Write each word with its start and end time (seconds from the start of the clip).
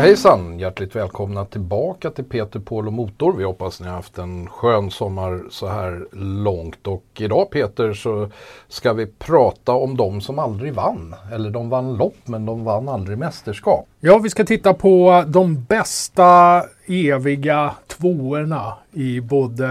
Hejsan! 0.00 0.58
Hjärtligt 0.58 0.96
välkomna 0.96 1.44
tillbaka 1.44 2.10
till 2.10 2.24
Peter 2.24 2.60
Paul 2.60 2.86
och 2.86 2.92
Motor. 2.92 3.36
Vi 3.36 3.44
hoppas 3.44 3.80
ni 3.80 3.86
har 3.86 3.94
haft 3.94 4.18
en 4.18 4.48
skön 4.48 4.90
sommar 4.90 5.42
så 5.50 5.66
här 5.66 6.06
långt. 6.42 6.86
Och 6.86 7.04
idag 7.18 7.50
Peter 7.50 7.92
så 7.92 8.30
ska 8.68 8.92
vi 8.92 9.06
prata 9.06 9.72
om 9.72 9.96
de 9.96 10.20
som 10.20 10.38
aldrig 10.38 10.74
vann. 10.74 11.14
Eller 11.32 11.50
de 11.50 11.70
vann 11.70 11.96
lopp 11.96 12.16
men 12.24 12.46
de 12.46 12.64
vann 12.64 12.88
aldrig 12.88 13.18
mästerskap. 13.18 13.86
Ja, 14.00 14.18
vi 14.18 14.30
ska 14.30 14.44
titta 14.44 14.74
på 14.74 15.24
de 15.26 15.64
bästa 15.64 16.62
eviga 16.86 17.74
tvåorna 17.86 18.72
i 18.92 19.20
både 19.20 19.68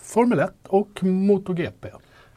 Formel 0.00 0.38
1 0.38 0.50
och 0.68 1.02
MotoGP. 1.02 1.88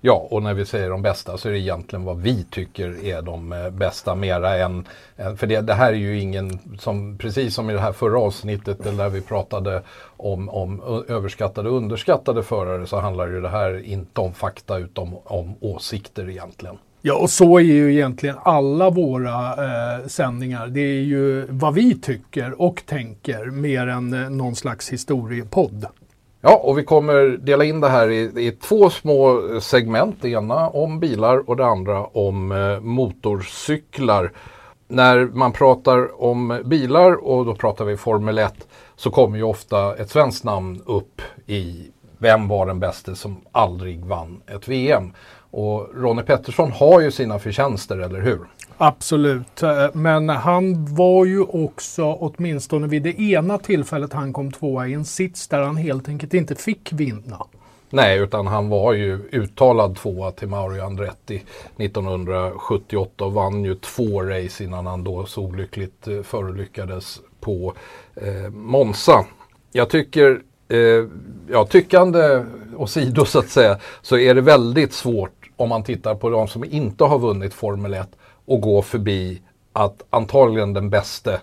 Ja, 0.05 0.27
och 0.29 0.43
när 0.43 0.53
vi 0.53 0.65
säger 0.65 0.89
de 0.89 1.01
bästa 1.01 1.37
så 1.37 1.47
är 1.47 1.53
det 1.53 1.59
egentligen 1.59 2.05
vad 2.05 2.21
vi 2.21 2.43
tycker 2.43 3.05
är 3.05 3.21
de 3.21 3.53
eh, 3.53 3.69
bästa 3.69 4.15
mera 4.15 4.57
än... 4.57 4.87
Eh, 5.17 5.35
för 5.35 5.47
det, 5.47 5.61
det 5.61 5.73
här 5.73 5.93
är 5.93 5.97
ju 5.97 6.19
ingen, 6.19 6.59
som, 6.79 7.17
precis 7.17 7.55
som 7.55 7.69
i 7.69 7.73
det 7.73 7.79
här 7.79 7.91
förra 7.91 8.19
avsnittet 8.19 8.83
där 8.83 9.09
vi 9.09 9.21
pratade 9.21 9.81
om, 10.17 10.49
om 10.49 11.03
överskattade 11.07 11.69
och 11.69 11.77
underskattade 11.77 12.43
förare 12.43 12.87
så 12.87 12.99
handlar 12.99 13.27
ju 13.27 13.41
det 13.41 13.49
här 13.49 13.85
inte 13.85 14.21
om 14.21 14.33
fakta 14.33 14.77
utan 14.77 15.07
om, 15.07 15.17
om 15.25 15.55
åsikter 15.59 16.29
egentligen. 16.29 16.77
Ja, 17.01 17.15
och 17.15 17.29
så 17.29 17.57
är 17.57 17.63
ju 17.63 17.93
egentligen 17.93 18.35
alla 18.43 18.89
våra 18.89 19.49
eh, 19.49 20.07
sändningar. 20.07 20.67
Det 20.67 20.81
är 20.81 21.03
ju 21.03 21.45
vad 21.49 21.73
vi 21.73 21.99
tycker 21.99 22.61
och 22.61 22.83
tänker 22.85 23.45
mer 23.45 23.87
än 23.87 24.13
eh, 24.13 24.29
någon 24.29 24.55
slags 24.55 24.89
historiepodd. 24.89 25.85
Ja, 26.45 26.55
och 26.63 26.77
vi 26.77 26.83
kommer 26.83 27.37
dela 27.37 27.63
in 27.63 27.81
det 27.81 27.89
här 27.89 28.09
i, 28.09 28.47
i, 28.47 28.51
två 28.51 28.89
små 28.89 29.49
eh, 29.53 29.59
segment. 29.59 30.15
Det 30.21 30.29
ena 30.29 30.69
om 30.69 30.99
bilar 30.99 31.49
och 31.49 31.57
det 31.57 31.65
andra 31.65 32.05
om 32.05 32.51
eh, 32.51 32.79
motorcyklar. 32.79 34.31
När 34.87 35.25
man 35.25 35.51
pratar 35.51 36.23
om 36.23 36.61
bilar 36.65 37.25
och 37.25 37.45
då 37.45 37.55
pratar 37.55 37.85
vi 37.85 37.97
Formel 37.97 38.37
1 38.37 38.67
så 38.95 39.11
kommer 39.11 39.37
ju 39.37 39.43
ofta 39.43 39.95
ett 39.95 40.09
svenskt 40.09 40.43
namn 40.43 40.81
upp 40.85 41.21
i 41.47 41.87
vem 42.17 42.47
var 42.47 42.65
den 42.65 42.79
bäste 42.79 43.15
som 43.15 43.41
aldrig 43.51 44.05
vann 44.05 44.41
ett 44.47 44.67
VM. 44.67 45.13
Och 45.51 45.89
Ronnie 45.95 46.23
Pettersson 46.23 46.71
har 46.71 47.01
ju 47.01 47.11
sina 47.11 47.39
förtjänster, 47.39 47.97
eller 47.97 48.21
hur? 48.21 48.39
Absolut, 48.77 49.63
eh, 49.63 49.85
men 49.93 50.29
han 50.29 50.95
var 50.95 51.25
ju 51.25 51.41
också 51.41 52.03
åtminstone 52.03 52.87
vid 52.87 53.03
det 53.03 53.21
ena 53.21 53.57
tillfället 53.57 54.13
han 54.13 54.33
kom 54.33 54.51
tvåa 54.51 54.87
i 54.87 54.93
en 54.93 55.05
sits 55.05 55.47
där 55.47 55.61
han 55.61 55.77
helt 55.77 56.09
enkelt 56.09 56.33
inte 56.33 56.55
fick 56.55 56.93
vinna. 56.93 57.45
Nej, 57.93 58.19
utan 58.19 58.47
han 58.47 58.69
var 58.69 58.93
ju 58.93 59.29
uttalad 59.31 59.95
tvåa 59.95 60.31
till 60.31 60.47
Mario 60.47 60.83
Andretti 60.83 61.43
1978 61.77 63.25
och 63.25 63.33
vann 63.33 63.63
ju 63.63 63.75
två 63.75 64.23
race 64.23 64.63
innan 64.63 64.87
han 64.87 65.03
då 65.03 65.25
så 65.25 65.41
olyckligt 65.41 66.07
eh, 66.07 66.21
förolyckades 66.21 67.19
på 67.39 67.73
eh, 68.15 68.49
Monza. 68.49 69.25
Jag 69.71 69.89
tycker, 69.89 70.41
eh, 70.67 70.77
ja 71.49 71.65
tyckande 71.65 72.45
åsido 72.77 73.25
så 73.25 73.39
att 73.39 73.49
säga, 73.49 73.77
så 74.01 74.17
är 74.17 74.35
det 74.35 74.41
väldigt 74.41 74.93
svårt 74.93 75.49
om 75.55 75.69
man 75.69 75.83
tittar 75.83 76.15
på 76.15 76.29
de 76.29 76.47
som 76.47 76.63
inte 76.63 77.03
har 77.03 77.19
vunnit 77.19 77.53
Formel 77.53 77.93
1 77.93 78.09
och 78.45 78.61
gå 78.61 78.81
förbi 78.81 79.41
att 79.73 80.03
antagligen 80.09 80.73
den 80.73 80.89
bäste 80.89 81.41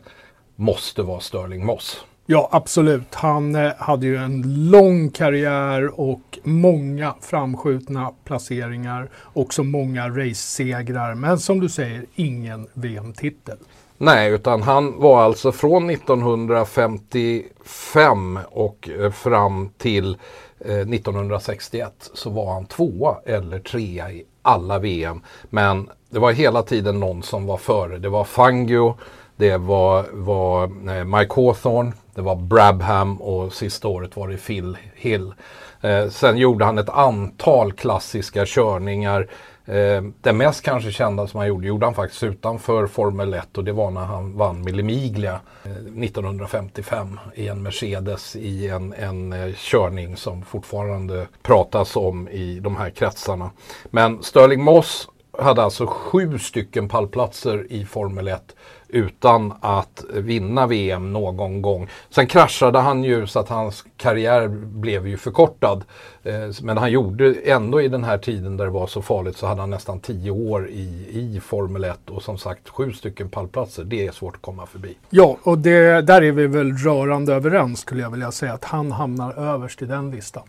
måste 0.57 1.03
vara 1.03 1.21
Sterling 1.21 1.67
Moss. 1.67 2.05
Ja, 2.27 2.49
absolut. 2.53 3.15
Han 3.15 3.55
eh, 3.55 3.73
hade 3.79 4.07
ju 4.07 4.17
en 4.17 4.43
lång 4.71 5.11
karriär 5.11 6.01
och 6.01 6.39
många 6.43 7.15
framskjutna 7.21 8.13
placeringar. 8.25 9.11
Också 9.33 9.63
många 9.63 10.09
race-segrar. 10.09 11.15
Men 11.15 11.39
som 11.39 11.61
du 11.61 11.69
säger, 11.69 12.07
ingen 12.15 12.67
VM-titel. 12.73 13.57
Nej, 13.99 14.33
utan 14.33 14.63
han 14.63 15.01
var 15.01 15.23
alltså 15.23 15.53
från 15.53 15.91
1955 15.91 18.39
och 18.51 18.89
eh, 18.89 19.11
fram 19.11 19.71
till 19.79 20.17
1961 20.61 21.83
eh, 21.83 21.89
så 22.15 22.31
var 22.31 22.55
han 22.55 22.67
tvåa 22.67 23.17
eller 23.27 23.59
trea 23.59 24.13
i 24.13 24.25
alla 24.43 24.79
VM. 24.79 25.21
Men 25.51 25.89
det 26.11 26.19
var 26.19 26.33
hela 26.33 26.63
tiden 26.63 27.01
någon 27.01 27.23
som 27.23 27.47
var 27.47 27.57
före. 27.57 27.99
Det 27.99 28.09
var 28.09 28.25
Fangio, 28.25 28.95
det 29.37 29.57
var, 29.57 30.07
var 30.13 30.65
eh, 30.65 31.05
Mike 31.05 31.35
Hawthorne, 31.35 31.93
det 32.15 32.23
var 32.23 32.37
Brabham 32.37 33.23
och 33.23 33.53
sista 33.53 33.89
året 33.89 34.17
var 34.17 34.29
det 34.29 34.37
Phil 34.37 34.77
Hill. 34.95 35.35
Eh, 35.81 36.09
sen 36.09 36.37
gjorde 36.37 36.65
han 36.65 36.79
ett 36.79 36.89
antal 36.89 37.73
klassiska 37.73 38.45
körningar. 38.47 39.29
Eh, 39.65 40.03
den 40.21 40.37
mest 40.37 40.63
kanske 40.63 40.93
kända 40.93 41.27
som 41.27 41.39
han 41.39 41.49
gjorde, 41.49 41.67
gjorde 41.67 41.87
han 41.87 41.95
faktiskt 41.95 42.23
utanför 42.23 42.87
Formel 42.87 43.35
1 43.35 43.59
och 43.59 43.65
det 43.65 43.73
var 43.73 43.91
när 43.91 44.05
han 44.05 44.37
vann 44.37 44.65
Millimiglia 44.65 45.41
eh, 45.65 45.71
1955 45.71 47.21
i 47.35 47.49
en 47.49 47.63
Mercedes 47.63 48.37
i 48.37 48.69
en, 48.69 48.93
en 48.93 49.33
eh, 49.33 49.55
körning 49.55 50.17
som 50.17 50.43
fortfarande 50.43 51.27
pratas 51.43 51.97
om 51.97 52.29
i 52.29 52.61
de 52.61 52.77
här 52.77 52.91
kretsarna. 52.91 53.51
Men 53.91 54.23
Sterling 54.23 54.63
Moss 54.63 55.09
hade 55.41 55.63
alltså 55.63 55.87
sju 55.87 56.39
stycken 56.39 56.89
pallplatser 56.89 57.67
i 57.71 57.85
Formel 57.85 58.29
1 58.29 58.57
utan 58.93 59.55
att 59.61 60.05
vinna 60.15 60.67
VM 60.67 61.13
någon 61.13 61.63
gång. 61.63 61.89
Sen 62.11 62.27
kraschade 62.27 62.79
han 62.79 63.05
ju 63.05 63.27
så 63.27 63.39
att 63.39 63.49
hans 63.49 63.85
karriär 63.97 64.49
blev 64.49 65.09
ju 65.09 65.17
förkortad. 65.17 65.85
Eh, 66.23 66.33
men 66.63 66.79
han 66.79 66.91
gjorde 66.91 67.35
ändå 67.45 67.81
i 67.81 67.89
den 67.89 68.05
här 68.05 68.19
tiden 68.19 68.57
där 68.57 68.65
det 68.65 68.71
var 68.71 68.87
så 68.87 69.03
farligt 69.03 69.37
så 69.37 69.47
hade 69.47 69.61
han 69.61 69.71
nästan 69.71 70.01
tio 70.01 70.31
år 70.31 70.69
i, 70.69 71.07
i 71.11 71.41
Formel 71.41 71.85
1 71.85 72.11
och 72.11 72.23
som 72.23 72.39
sagt 72.39 72.69
sju 72.69 72.93
stycken 72.93 73.29
pallplatser. 73.29 73.85
Det 73.85 74.07
är 74.07 74.13
svårt 74.13 74.37
att 74.37 74.43
komma 74.43 74.67
förbi. 74.67 74.97
Ja, 75.11 75.37
och 75.43 75.59
det, 75.59 76.07
där 76.07 76.23
är 76.23 76.33
vi 76.33 76.47
väl 76.47 76.73
rörande 76.73 77.35
överens 77.35 77.81
skulle 77.81 78.03
jag 78.03 78.11
vilja 78.11 78.33
säga 78.33 78.53
att 78.53 78.65
han 78.65 78.93
hamnar 78.93 79.33
överst 79.33 79.83
i 79.83 79.87
den 79.87 80.11
listan. 80.11 80.43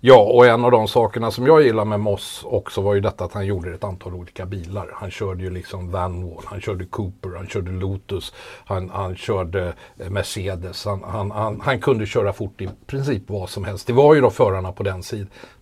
Ja, 0.00 0.18
och 0.34 0.46
en 0.46 0.64
av 0.64 0.70
de 0.70 0.88
sakerna 0.88 1.30
som 1.30 1.46
jag 1.46 1.62
gillar 1.62 1.84
med 1.84 2.00
Moss 2.00 2.44
också 2.44 2.80
var 2.80 2.94
ju 2.94 3.00
detta 3.00 3.24
att 3.24 3.32
han 3.32 3.46
gjorde 3.46 3.74
ett 3.74 3.84
antal 3.84 4.14
olika 4.14 4.46
bilar. 4.46 4.90
Han 4.92 5.10
körde 5.10 5.42
ju 5.42 5.50
liksom 5.50 5.90
Van 5.90 6.24
Wall, 6.24 6.44
han 6.44 6.60
körde 6.60 6.84
Cooper, 6.84 7.36
han 7.36 7.46
körde 7.46 7.70
Lotus, 7.88 8.32
han, 8.64 8.90
han 8.90 9.16
körde 9.16 9.74
eh, 9.98 10.10
Mercedes. 10.10 10.84
Han, 10.84 11.02
han, 11.04 11.30
han, 11.30 11.60
han, 11.60 11.80
kunde 11.80 12.06
köra 12.06 12.32
fort 12.32 12.60
i 12.60 12.68
princip 12.86 13.22
vad 13.26 13.50
som 13.50 13.64
helst. 13.64 13.86
Det 13.86 13.92
var 13.92 14.14
ju 14.14 14.20
då 14.20 14.30
förarna 14.30 14.72
på 14.72 14.82
den 14.82 15.02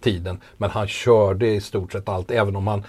tiden, 0.00 0.40
men 0.56 0.70
han 0.70 0.88
körde 0.88 1.48
i 1.48 1.60
stort 1.60 1.92
sett 1.92 2.08
allt, 2.08 2.30
även 2.30 2.56
om 2.56 2.66
han 2.66 2.84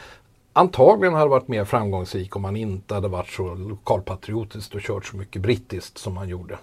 antagligen 0.53 1.13
hade 1.13 1.29
varit 1.29 1.47
mer 1.47 1.65
framgångsrik 1.65 2.35
om 2.35 2.43
han 2.43 2.55
inte 2.55 2.93
hade 2.93 3.07
varit 3.07 3.29
så 3.29 3.55
lokalpatriotiskt 3.55 4.75
och 4.75 4.81
kört 4.81 5.05
så 5.05 5.17
mycket 5.17 5.41
brittiskt 5.41 5.97
som 5.97 6.17
han 6.17 6.29
gjorde. 6.29 6.57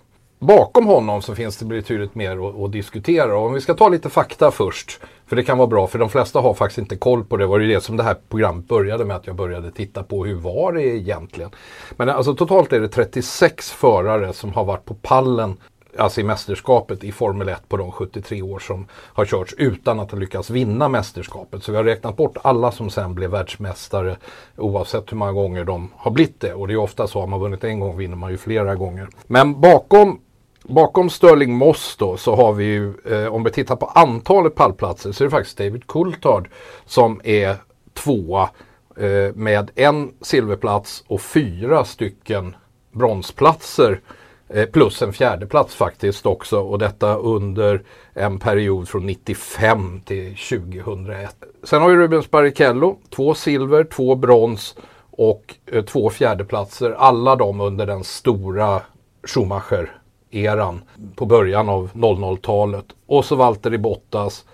Bakom 0.46 0.86
honom 0.86 1.22
så 1.22 1.34
finns 1.34 1.56
det 1.56 1.64
betydligt 1.64 2.14
mer 2.14 2.48
att, 2.48 2.60
att, 2.60 2.72
diskutera. 2.72 3.38
Och 3.38 3.46
om 3.46 3.54
vi 3.54 3.60
ska 3.60 3.74
ta 3.74 3.88
lite 3.88 4.10
fakta 4.10 4.50
först. 4.50 5.00
För 5.26 5.36
det 5.36 5.42
kan 5.42 5.58
vara 5.58 5.68
bra, 5.68 5.86
för 5.86 5.98
de 5.98 6.08
flesta 6.08 6.40
har 6.40 6.54
faktiskt 6.54 6.78
inte 6.78 6.96
koll 6.96 7.24
på 7.24 7.36
det. 7.36 7.42
Det 7.42 7.48
var 7.48 7.58
ju 7.58 7.68
det 7.68 7.80
som 7.80 7.96
det 7.96 8.02
här 8.02 8.16
programmet 8.28 8.68
började 8.68 9.04
med, 9.04 9.16
att 9.16 9.26
jag 9.26 9.36
började 9.36 9.70
titta 9.70 10.02
på 10.02 10.24
hur 10.24 10.34
var 10.34 10.72
det 10.72 10.82
egentligen. 10.82 11.50
Men 11.96 12.08
alltså 12.08 12.34
totalt 12.34 12.72
är 12.72 12.80
det 12.80 12.88
36 12.88 13.70
förare 13.70 14.32
som 14.32 14.52
har 14.52 14.64
varit 14.64 14.84
på 14.84 14.94
pallen 14.94 15.56
alltså 15.98 16.20
i 16.20 16.24
mästerskapet 16.24 17.04
i 17.04 17.12
Formel 17.12 17.48
1 17.48 17.68
på 17.68 17.76
de 17.76 17.92
73 17.92 18.42
år 18.42 18.58
som 18.58 18.86
har 18.92 19.24
körts 19.24 19.54
utan 19.58 20.00
att 20.00 20.10
ha 20.10 20.18
lyckats 20.18 20.50
vinna 20.50 20.88
mästerskapet. 20.88 21.62
Så 21.62 21.72
vi 21.72 21.76
har 21.76 21.84
räknat 21.84 22.16
bort 22.16 22.36
alla 22.42 22.72
som 22.72 22.90
sen 22.90 23.14
blev 23.14 23.30
världsmästare 23.30 24.16
oavsett 24.56 25.12
hur 25.12 25.16
många 25.16 25.32
gånger 25.32 25.64
de 25.64 25.90
har 25.96 26.10
blivit 26.10 26.40
det. 26.40 26.54
Och 26.54 26.68
det 26.68 26.74
är 26.74 26.78
ofta 26.78 27.06
så, 27.06 27.20
har 27.20 27.26
man 27.26 27.40
vunnit 27.40 27.64
en 27.64 27.80
gång 27.80 27.96
vinner 27.96 28.16
man 28.16 28.30
ju 28.30 28.36
flera 28.36 28.74
gånger. 28.74 29.08
Men 29.26 29.60
bakom 29.60 30.20
Bakom 30.68 31.10
Sterling 31.10 31.54
Moss 31.54 31.96
då 31.96 32.16
så 32.16 32.36
har 32.36 32.52
vi 32.52 32.64
ju, 32.64 32.94
eh, 33.04 33.34
om 33.34 33.44
vi 33.44 33.50
tittar 33.50 33.76
på 33.76 33.86
antalet 33.86 34.54
pallplatser 34.54 35.12
så 35.12 35.24
är 35.24 35.26
det 35.26 35.30
faktiskt 35.30 35.58
David 35.58 35.86
Coulthard 35.86 36.48
som 36.86 37.20
är 37.24 37.56
tvåa 37.94 38.50
eh, 38.96 39.34
med 39.34 39.70
en 39.74 40.12
silverplats 40.20 41.04
och 41.06 41.20
fyra 41.20 41.84
stycken 41.84 42.56
bronsplatser. 42.92 44.00
Eh, 44.48 44.66
plus 44.66 45.02
en 45.02 45.12
fjärdeplats 45.12 45.74
faktiskt 45.74 46.26
också 46.26 46.60
och 46.60 46.78
detta 46.78 47.16
under 47.16 47.82
en 48.14 48.38
period 48.38 48.88
från 48.88 49.06
95 49.06 50.00
till 50.00 50.36
2001. 50.36 51.36
Sen 51.62 51.82
har 51.82 51.88
vi 51.88 51.96
Rubens 51.96 52.30
Barrichello, 52.30 52.98
två 53.10 53.34
silver, 53.34 53.84
två 53.84 54.14
brons 54.14 54.76
och 55.10 55.54
eh, 55.66 55.84
två 55.84 56.10
fjärdeplatser. 56.10 56.90
Alla 56.90 57.36
de 57.36 57.60
under 57.60 57.86
den 57.86 58.04
stora 58.04 58.80
Schumacher 59.22 60.03
eran 60.34 60.82
på 61.14 61.26
början 61.26 61.68
av 61.68 61.90
00-talet. 61.92 62.84
Och 63.06 63.24
så 63.24 63.36
Valtteri 63.36 63.78
Bottas, 63.78 64.44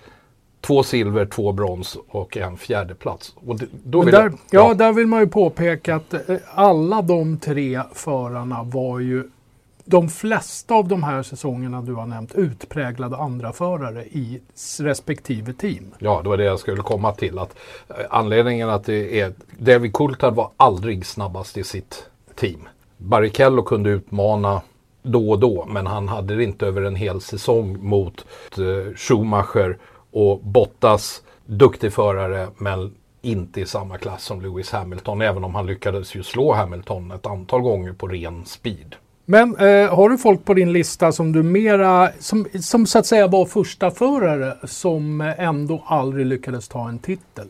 två 0.60 0.82
silver, 0.82 1.26
två 1.26 1.52
brons 1.52 1.98
och 2.08 2.36
en 2.36 2.56
fjärdeplats. 2.56 3.34
Och 3.46 3.60
då 3.84 4.02
där, 4.02 4.22
jag, 4.22 4.32
ja. 4.32 4.38
ja, 4.50 4.74
där 4.74 4.92
vill 4.92 5.06
man 5.06 5.20
ju 5.20 5.26
påpeka 5.26 5.94
att 5.94 6.14
eh, 6.14 6.36
alla 6.54 7.02
de 7.02 7.38
tre 7.38 7.80
förarna 7.94 8.62
var 8.62 8.98
ju 8.98 9.24
de 9.84 10.08
flesta 10.08 10.74
av 10.74 10.88
de 10.88 11.02
här 11.02 11.22
säsongerna 11.22 11.82
du 11.82 11.94
har 11.94 12.06
nämnt 12.06 12.34
utpräglade 12.34 13.16
andra 13.16 13.52
förare 13.52 14.04
i 14.04 14.40
respektive 14.80 15.52
team. 15.52 15.94
Ja, 15.98 16.20
det 16.22 16.28
var 16.28 16.36
det 16.36 16.44
jag 16.44 16.58
skulle 16.58 16.82
komma 16.82 17.12
till. 17.12 17.38
Att 17.38 17.56
eh, 17.88 17.94
anledningen 18.10 18.70
att 18.70 18.84
det 18.84 19.20
är 19.20 19.32
David 19.58 19.92
Coulthard 19.92 20.34
var 20.34 20.50
aldrig 20.56 21.06
snabbast 21.06 21.58
i 21.58 21.64
sitt 21.64 22.06
team. 22.34 22.68
Barrichello 22.96 23.62
kunde 23.62 23.90
utmana 23.90 24.62
då 25.02 25.31
och 25.31 25.38
då, 25.38 25.67
men 25.69 25.87
han 25.87 26.08
hade 26.08 26.37
det 26.37 26.44
inte 26.44 26.67
över 26.67 26.82
en 26.82 26.97
hel 26.97 27.20
säsong 27.20 27.79
mot 27.85 28.26
eh, 28.58 28.94
Schumacher 28.97 29.79
och 30.11 30.41
Bottas. 30.41 31.23
Duktig 31.47 31.93
förare, 31.93 32.49
men 32.56 32.94
inte 33.23 33.61
i 33.61 33.67
samma 33.67 33.99
klass 33.99 34.25
som 34.25 34.41
Lewis 34.41 34.70
Hamilton, 34.70 35.20
även 35.20 35.44
om 35.44 35.55
han 35.55 35.67
lyckades 35.67 36.14
ju 36.14 36.23
slå 36.23 36.55
Hamilton 36.55 37.11
ett 37.11 37.26
antal 37.26 37.61
gånger 37.61 37.93
på 37.93 38.08
ren 38.08 38.44
speed. 38.44 38.97
Men 39.25 39.56
eh, 39.56 39.94
har 39.94 40.08
du 40.08 40.19
folk 40.19 40.44
på 40.44 40.55
din 40.55 40.73
lista 40.73 41.12
som 41.12 41.32
du 41.32 41.43
mera, 41.43 42.11
som, 42.19 42.47
som 42.61 42.87
så 42.87 42.99
att 42.99 43.06
säga 43.06 43.26
var 43.26 43.47
första 43.47 43.91
förare 43.91 44.56
som 44.64 45.20
eh, 45.20 45.41
ändå 45.41 45.82
aldrig 45.87 46.26
lyckades 46.26 46.69
ta 46.69 46.88
en 46.88 46.99
titel? 46.99 47.49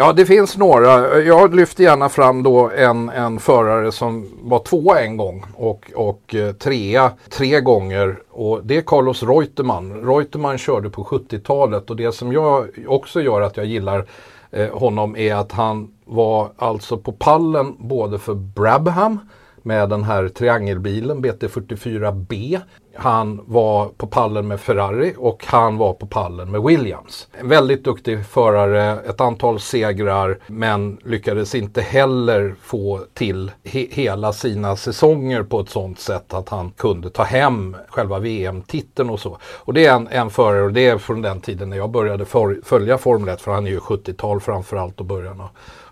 Ja, 0.00 0.12
det 0.12 0.26
finns 0.26 0.56
några. 0.56 1.20
Jag 1.20 1.54
lyfter 1.54 1.84
gärna 1.84 2.08
fram 2.08 2.42
då 2.42 2.70
en, 2.70 3.08
en 3.08 3.38
förare 3.38 3.92
som 3.92 4.28
var 4.42 4.58
tvåa 4.58 5.00
en 5.00 5.16
gång 5.16 5.44
och, 5.54 5.90
och 5.94 6.34
eh, 6.34 6.52
trea 6.52 7.12
tre 7.30 7.60
gånger. 7.60 8.18
Och 8.30 8.60
det 8.64 8.76
är 8.76 8.82
Carlos 8.82 9.22
Reutemann. 9.22 10.04
Reutemann 10.04 10.58
körde 10.58 10.90
på 10.90 11.04
70-talet 11.04 11.90
och 11.90 11.96
det 11.96 12.12
som 12.12 12.32
jag 12.32 12.68
också 12.86 13.20
gör 13.20 13.40
att 13.40 13.56
jag 13.56 13.66
gillar 13.66 14.06
eh, 14.50 14.68
honom 14.68 15.16
är 15.16 15.34
att 15.34 15.52
han 15.52 15.94
var 16.04 16.48
alltså 16.56 16.98
på 16.98 17.12
pallen 17.12 17.76
både 17.78 18.18
för 18.18 18.34
Brabham 18.34 19.18
med 19.62 19.88
den 19.88 20.04
här 20.04 20.28
triangelbilen 20.28 21.24
BT44B. 21.24 22.60
Han 23.02 23.40
var 23.46 23.88
på 23.88 24.06
pallen 24.06 24.48
med 24.48 24.60
Ferrari 24.60 25.14
och 25.18 25.44
han 25.46 25.76
var 25.76 25.92
på 25.92 26.06
pallen 26.06 26.50
med 26.50 26.62
Williams. 26.62 27.28
En 27.32 27.48
väldigt 27.48 27.84
duktig 27.84 28.26
förare, 28.26 29.00
ett 29.00 29.20
antal 29.20 29.60
segrar 29.60 30.38
men 30.46 30.98
lyckades 31.04 31.54
inte 31.54 31.80
heller 31.80 32.54
få 32.62 33.00
till 33.14 33.50
he 33.64 33.86
hela 33.90 34.32
sina 34.32 34.76
säsonger 34.76 35.42
på 35.42 35.60
ett 35.60 35.68
sådant 35.68 36.00
sätt 36.00 36.34
att 36.34 36.48
han 36.48 36.70
kunde 36.70 37.10
ta 37.10 37.22
hem 37.22 37.76
själva 37.88 38.18
VM-titeln 38.18 39.10
och 39.10 39.20
så. 39.20 39.38
Och 39.42 39.74
det 39.74 39.86
är 39.86 39.94
en, 39.94 40.08
en 40.08 40.30
förare 40.30 40.62
och 40.62 40.72
det 40.72 40.86
är 40.86 40.98
från 40.98 41.22
den 41.22 41.40
tiden 41.40 41.70
när 41.70 41.76
jag 41.76 41.90
började 41.90 42.24
följa 42.64 42.98
Formel 42.98 43.28
1 43.28 43.40
för 43.40 43.52
han 43.52 43.66
är 43.66 43.70
ju 43.70 43.78
70-tal 43.78 44.40
framförallt 44.40 45.00
och 45.00 45.06
början 45.06 45.40
av 45.40 45.48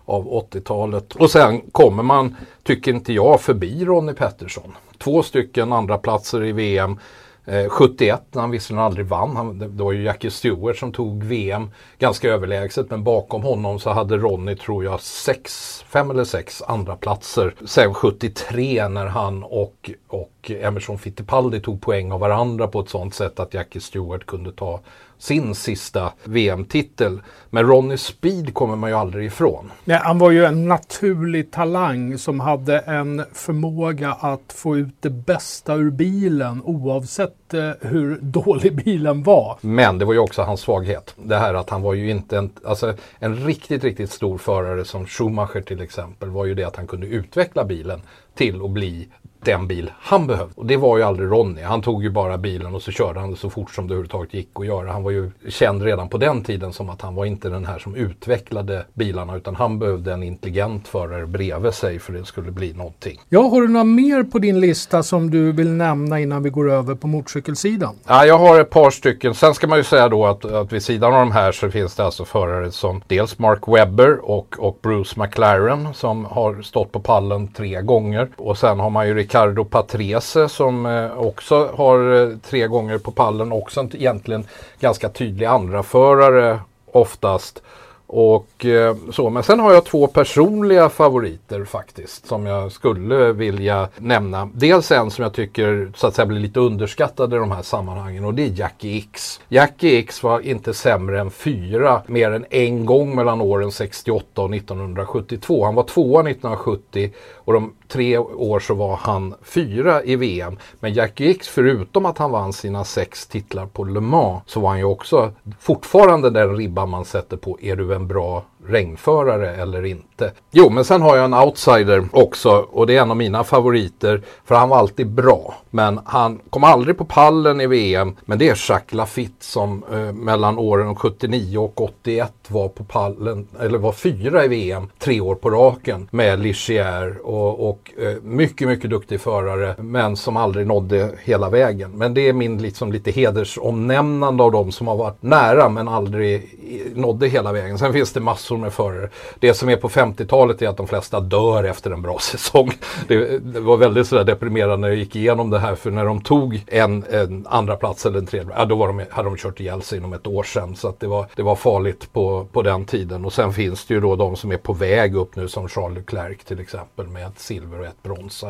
av 0.08 0.28
80-talet. 0.52 1.14
Och 1.14 1.30
sen 1.30 1.60
kommer 1.60 2.02
man, 2.02 2.36
tycker 2.62 2.92
inte 2.92 3.12
jag, 3.12 3.40
förbi 3.40 3.84
Ronnie 3.84 4.14
Pettersson. 4.14 4.76
Två 4.98 5.22
stycken 5.22 5.72
andra 5.72 5.98
platser 5.98 6.44
i 6.44 6.52
VM. 6.52 6.98
Eh, 7.44 7.68
71 7.68 8.22
när 8.32 8.40
han 8.40 8.50
visserligen 8.50 8.84
aldrig 8.84 9.06
vann. 9.06 9.36
Han, 9.36 9.58
det, 9.58 9.68
det 9.68 9.84
var 9.84 9.92
ju 9.92 10.02
Jackie 10.02 10.30
Stewart 10.30 10.76
som 10.76 10.92
tog 10.92 11.24
VM 11.24 11.70
ganska 11.98 12.28
överlägset. 12.28 12.90
Men 12.90 13.04
bakom 13.04 13.42
honom 13.42 13.78
så 13.78 13.90
hade 13.90 14.16
Ronnie, 14.16 14.56
tror 14.56 14.84
jag, 14.84 15.00
sex, 15.00 15.84
fem 15.88 16.10
eller 16.10 16.24
sex 16.24 16.62
andra 16.62 16.96
platser. 16.96 17.54
Sen 17.66 17.94
73 17.94 18.88
när 18.88 19.06
han 19.06 19.42
och, 19.42 19.90
och 20.08 20.50
Emerson 20.50 20.98
Fittipaldi 20.98 21.60
tog 21.60 21.80
poäng 21.80 22.12
av 22.12 22.20
varandra 22.20 22.68
på 22.68 22.80
ett 22.80 22.88
sånt 22.88 23.14
sätt 23.14 23.40
att 23.40 23.54
Jackie 23.54 23.82
Stewart 23.82 24.26
kunde 24.26 24.52
ta 24.52 24.80
sin 25.18 25.54
sista 25.54 26.12
VM-titel. 26.24 27.20
Men 27.50 27.66
Ronny 27.66 27.96
Speed 27.96 28.54
kommer 28.54 28.76
man 28.76 28.90
ju 28.90 28.96
aldrig 28.96 29.26
ifrån. 29.26 29.72
Nej, 29.84 30.00
han 30.02 30.18
var 30.18 30.30
ju 30.30 30.44
en 30.44 30.68
naturlig 30.68 31.50
talang 31.50 32.18
som 32.18 32.40
hade 32.40 32.78
en 32.78 33.24
förmåga 33.32 34.12
att 34.12 34.52
få 34.54 34.76
ut 34.76 34.94
det 35.00 35.10
bästa 35.10 35.74
ur 35.74 35.90
bilen 35.90 36.62
oavsett 36.64 37.54
eh, 37.54 37.70
hur 37.80 38.18
dålig 38.22 38.84
bilen 38.84 39.22
var. 39.22 39.58
Men 39.60 39.98
det 39.98 40.04
var 40.04 40.12
ju 40.12 40.18
också 40.18 40.42
hans 40.42 40.60
svaghet. 40.60 41.14
Det 41.16 41.36
här 41.36 41.54
att 41.54 41.70
han 41.70 41.82
var 41.82 41.94
ju 41.94 42.10
inte 42.10 42.38
en, 42.38 42.50
alltså 42.64 42.94
en 43.18 43.36
riktigt, 43.36 43.84
riktigt 43.84 44.10
stor 44.10 44.38
förare 44.38 44.84
som 44.84 45.06
Schumacher 45.06 45.60
till 45.60 45.80
exempel 45.80 46.28
var 46.28 46.44
ju 46.44 46.54
det 46.54 46.64
att 46.64 46.76
han 46.76 46.86
kunde 46.86 47.06
utveckla 47.06 47.64
bilen 47.64 48.02
till 48.34 48.64
att 48.64 48.70
bli 48.70 49.08
den 49.44 49.66
bil 49.66 49.92
han 50.00 50.26
behövde. 50.26 50.52
Och 50.54 50.66
det 50.66 50.76
var 50.76 50.98
ju 50.98 51.02
aldrig 51.02 51.30
Ronny. 51.30 51.62
Han 51.62 51.82
tog 51.82 52.02
ju 52.02 52.10
bara 52.10 52.38
bilen 52.38 52.74
och 52.74 52.82
så 52.82 52.90
körde 52.90 53.20
han 53.20 53.30
det 53.30 53.36
så 53.36 53.50
fort 53.50 53.70
som 53.70 53.88
det 53.88 53.94
överhuvudtaget 53.94 54.34
gick 54.34 54.48
att 54.54 54.66
göra. 54.66 54.92
Han 54.92 55.02
var 55.02 55.10
ju 55.10 55.30
känd 55.48 55.82
redan 55.82 56.08
på 56.08 56.18
den 56.18 56.44
tiden 56.44 56.72
som 56.72 56.90
att 56.90 57.02
han 57.02 57.14
var 57.14 57.24
inte 57.24 57.48
den 57.48 57.66
här 57.66 57.78
som 57.78 57.94
utvecklade 57.94 58.84
bilarna 58.94 59.36
utan 59.36 59.56
han 59.56 59.78
behövde 59.78 60.12
en 60.12 60.22
intelligent 60.22 60.88
förare 60.88 61.26
bredvid 61.26 61.74
sig 61.74 61.98
för 61.98 62.12
det 62.12 62.24
skulle 62.24 62.50
bli 62.50 62.72
någonting. 62.72 63.20
Ja, 63.28 63.42
har 63.48 63.62
du 63.62 63.68
några 63.68 63.84
mer 63.84 64.22
på 64.22 64.38
din 64.38 64.60
lista 64.60 65.02
som 65.02 65.30
du 65.30 65.52
vill 65.52 65.70
nämna 65.70 66.20
innan 66.20 66.42
vi 66.42 66.50
går 66.50 66.70
över 66.70 66.94
på 66.94 67.06
motorcykelsidan? 67.06 67.94
Ja, 68.06 68.24
jag 68.24 68.38
har 68.38 68.60
ett 68.60 68.70
par 68.70 68.90
stycken. 68.90 69.34
Sen 69.34 69.54
ska 69.54 69.66
man 69.66 69.78
ju 69.78 69.84
säga 69.84 70.08
då 70.08 70.26
att, 70.26 70.44
att 70.44 70.72
vid 70.72 70.82
sidan 70.82 71.14
av 71.14 71.20
de 71.20 71.32
här 71.32 71.52
så 71.52 71.70
finns 71.70 71.94
det 71.94 72.04
alltså 72.04 72.24
förare 72.24 72.70
som 72.70 73.02
dels 73.06 73.38
Mark 73.38 73.68
Webber 73.68 74.30
och, 74.30 74.56
och 74.58 74.78
Bruce 74.82 75.20
McLaren 75.20 75.94
som 75.94 76.24
har 76.24 76.62
stått 76.62 76.92
på 76.92 77.00
pallen 77.00 77.48
tre 77.48 77.82
gånger. 77.82 78.28
Och 78.36 78.58
sen 78.58 78.80
har 78.80 78.90
man 78.90 79.08
ju 79.08 79.14
Riccardo 79.28 79.64
Patrese 79.64 80.48
som 80.48 80.86
eh, 80.86 81.18
också 81.18 81.70
har 81.74 82.30
eh, 82.30 82.36
tre 82.38 82.66
gånger 82.66 82.98
på 82.98 83.10
pallen. 83.10 83.52
Också 83.52 83.88
egentligen 83.92 84.44
ganska 84.80 85.08
tydlig 85.08 85.46
andra 85.46 85.82
förare 85.82 86.60
oftast. 86.92 87.62
Och 88.06 88.64
eh, 88.64 88.96
så, 89.12 89.30
men 89.30 89.42
sen 89.42 89.60
har 89.60 89.74
jag 89.74 89.84
två 89.84 90.06
personliga 90.06 90.88
favoriter 90.88 91.64
faktiskt 91.64 92.26
som 92.26 92.46
jag 92.46 92.72
skulle 92.72 93.32
vilja 93.32 93.88
nämna. 93.96 94.48
Dels 94.54 94.92
en 94.92 95.10
som 95.10 95.22
jag 95.22 95.32
tycker 95.32 95.92
så 95.96 96.06
att 96.06 96.14
säga 96.14 96.26
blir 96.26 96.40
lite 96.40 96.60
underskattad 96.60 97.34
i 97.34 97.36
de 97.36 97.50
här 97.50 97.62
sammanhangen 97.62 98.24
och 98.24 98.34
det 98.34 98.42
är 98.42 98.60
Jackie 98.60 98.98
X. 98.98 99.40
Jackie 99.48 99.98
X 99.98 100.22
var 100.22 100.40
inte 100.40 100.74
sämre 100.74 101.20
än 101.20 101.30
fyra 101.30 102.02
mer 102.06 102.30
än 102.30 102.44
en 102.50 102.86
gång 102.86 103.16
mellan 103.16 103.40
åren 103.40 103.72
68 103.72 104.42
och 104.42 104.54
1972. 104.54 105.64
Han 105.64 105.74
var 105.74 105.82
tvåa 105.82 106.20
1970 106.20 107.12
och 107.34 107.52
de 107.52 107.72
tre 107.88 108.18
år 108.18 108.60
så 108.60 108.74
var 108.74 108.96
han 108.96 109.34
fyra 109.42 110.04
i 110.04 110.16
VM. 110.16 110.58
Men 110.80 110.92
Jackie 110.92 111.30
X, 111.30 111.48
förutom 111.48 112.06
att 112.06 112.18
han 112.18 112.30
vann 112.30 112.52
sina 112.52 112.84
sex 112.84 113.26
titlar 113.26 113.66
på 113.66 113.84
Le 113.84 114.00
Mans, 114.00 114.42
så 114.46 114.60
var 114.60 114.68
han 114.68 114.78
ju 114.78 114.84
också 114.84 115.32
fortfarande 115.60 116.30
den 116.30 116.56
ribban 116.56 116.90
man 116.90 117.04
sätter 117.04 117.36
på, 117.36 117.58
är 117.60 117.76
du 117.76 117.94
en 117.94 118.08
bra 118.08 118.44
regnförare 118.68 119.54
eller 119.56 119.84
inte. 119.84 120.32
Jo, 120.50 120.70
men 120.70 120.84
sen 120.84 121.02
har 121.02 121.16
jag 121.16 121.24
en 121.24 121.34
outsider 121.34 122.08
också 122.12 122.66
och 122.70 122.86
det 122.86 122.96
är 122.96 123.02
en 123.02 123.10
av 123.10 123.16
mina 123.16 123.44
favoriter 123.44 124.22
för 124.44 124.54
han 124.54 124.68
var 124.68 124.76
alltid 124.76 125.10
bra. 125.10 125.54
Men 125.70 126.00
han 126.04 126.40
kom 126.50 126.64
aldrig 126.64 126.98
på 126.98 127.04
pallen 127.04 127.60
i 127.60 127.66
VM. 127.66 128.16
Men 128.24 128.38
det 128.38 128.48
är 128.48 128.70
Jacques 128.70 128.94
Lafitte 128.94 129.44
som 129.44 129.84
eh, 129.92 130.12
mellan 130.12 130.58
åren 130.58 130.96
79 130.96 131.58
och 131.58 131.80
81 131.80 132.32
var 132.48 132.68
på 132.68 132.84
pallen, 132.84 133.46
eller 133.60 133.78
var 133.78 133.92
fyra 133.92 134.44
i 134.44 134.48
VM 134.48 134.88
tre 134.98 135.20
år 135.20 135.34
på 135.34 135.50
raken 135.50 136.08
med 136.10 136.40
Ligier 136.40 137.26
och, 137.26 137.68
och 137.70 137.92
eh, 137.98 138.22
mycket, 138.22 138.68
mycket 138.68 138.90
duktig 138.90 139.20
förare 139.20 139.74
men 139.78 140.16
som 140.16 140.36
aldrig 140.36 140.66
nådde 140.66 141.10
hela 141.24 141.50
vägen. 141.50 141.90
Men 141.90 142.14
det 142.14 142.28
är 142.28 142.32
min 142.32 142.62
liksom 142.62 142.92
lite 142.92 143.10
hedersomnämnande 143.10 144.42
av 144.42 144.52
dem 144.52 144.72
som 144.72 144.88
har 144.88 144.96
varit 144.96 145.22
nära 145.22 145.68
men 145.68 145.88
aldrig 145.88 146.58
nådde 146.94 147.28
hela 147.28 147.52
vägen. 147.52 147.78
Sen 147.78 147.92
finns 147.92 148.12
det 148.12 148.20
massor 148.20 148.57
med 148.60 148.72
förare. 148.72 149.08
Det 149.38 149.54
som 149.54 149.68
är 149.68 149.76
på 149.76 149.88
50-talet 149.88 150.62
är 150.62 150.68
att 150.68 150.76
de 150.76 150.86
flesta 150.86 151.20
dör 151.20 151.64
efter 151.64 151.90
en 151.90 152.02
bra 152.02 152.18
säsong. 152.18 152.72
Det, 153.08 153.38
det 153.38 153.60
var 153.60 153.76
väldigt 153.76 154.06
sådär 154.06 154.24
deprimerande 154.24 154.76
när 154.76 154.88
jag 154.88 154.96
gick 154.96 155.16
igenom 155.16 155.50
det 155.50 155.58
här 155.58 155.74
för 155.74 155.90
när 155.90 156.04
de 156.04 156.20
tog 156.20 156.64
en, 156.66 157.04
en 157.10 157.46
andra 157.50 157.76
plats 157.76 158.06
eller 158.06 158.18
en 158.18 158.26
tredje, 158.26 158.52
ja, 158.56 158.64
då 158.64 158.76
var 158.76 158.86
de, 158.86 159.04
hade 159.10 159.28
de 159.28 159.36
kört 159.36 159.60
ihjäl 159.60 159.82
sig 159.82 159.98
inom 159.98 160.12
ett 160.12 160.26
år 160.26 160.42
sedan. 160.42 160.76
Så 160.76 160.88
att 160.88 161.00
det, 161.00 161.06
var, 161.06 161.26
det 161.34 161.42
var 161.42 161.56
farligt 161.56 162.12
på, 162.12 162.46
på 162.52 162.62
den 162.62 162.84
tiden. 162.84 163.24
Och 163.24 163.32
sen 163.32 163.52
finns 163.52 163.86
det 163.86 163.94
ju 163.94 164.00
då 164.00 164.16
de 164.16 164.36
som 164.36 164.52
är 164.52 164.56
på 164.56 164.72
väg 164.72 165.16
upp 165.16 165.36
nu 165.36 165.48
som 165.48 165.68
Charles 165.68 165.98
Leclerc 165.98 166.44
till 166.44 166.60
exempel 166.60 167.06
med 167.06 167.26
ett 167.26 167.38
silver 167.38 167.80
och 167.80 167.86
ett 167.86 168.02
brons 168.02 168.44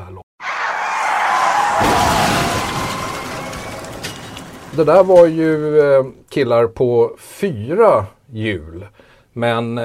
Det 4.79 4.85
där 4.85 5.05
var 5.05 5.27
ju 5.27 5.81
eh, 5.81 6.05
killar 6.29 6.67
på 6.67 7.17
fyra 7.19 8.07
hjul. 8.33 8.87
Men 9.39 9.79
eh, 9.79 9.85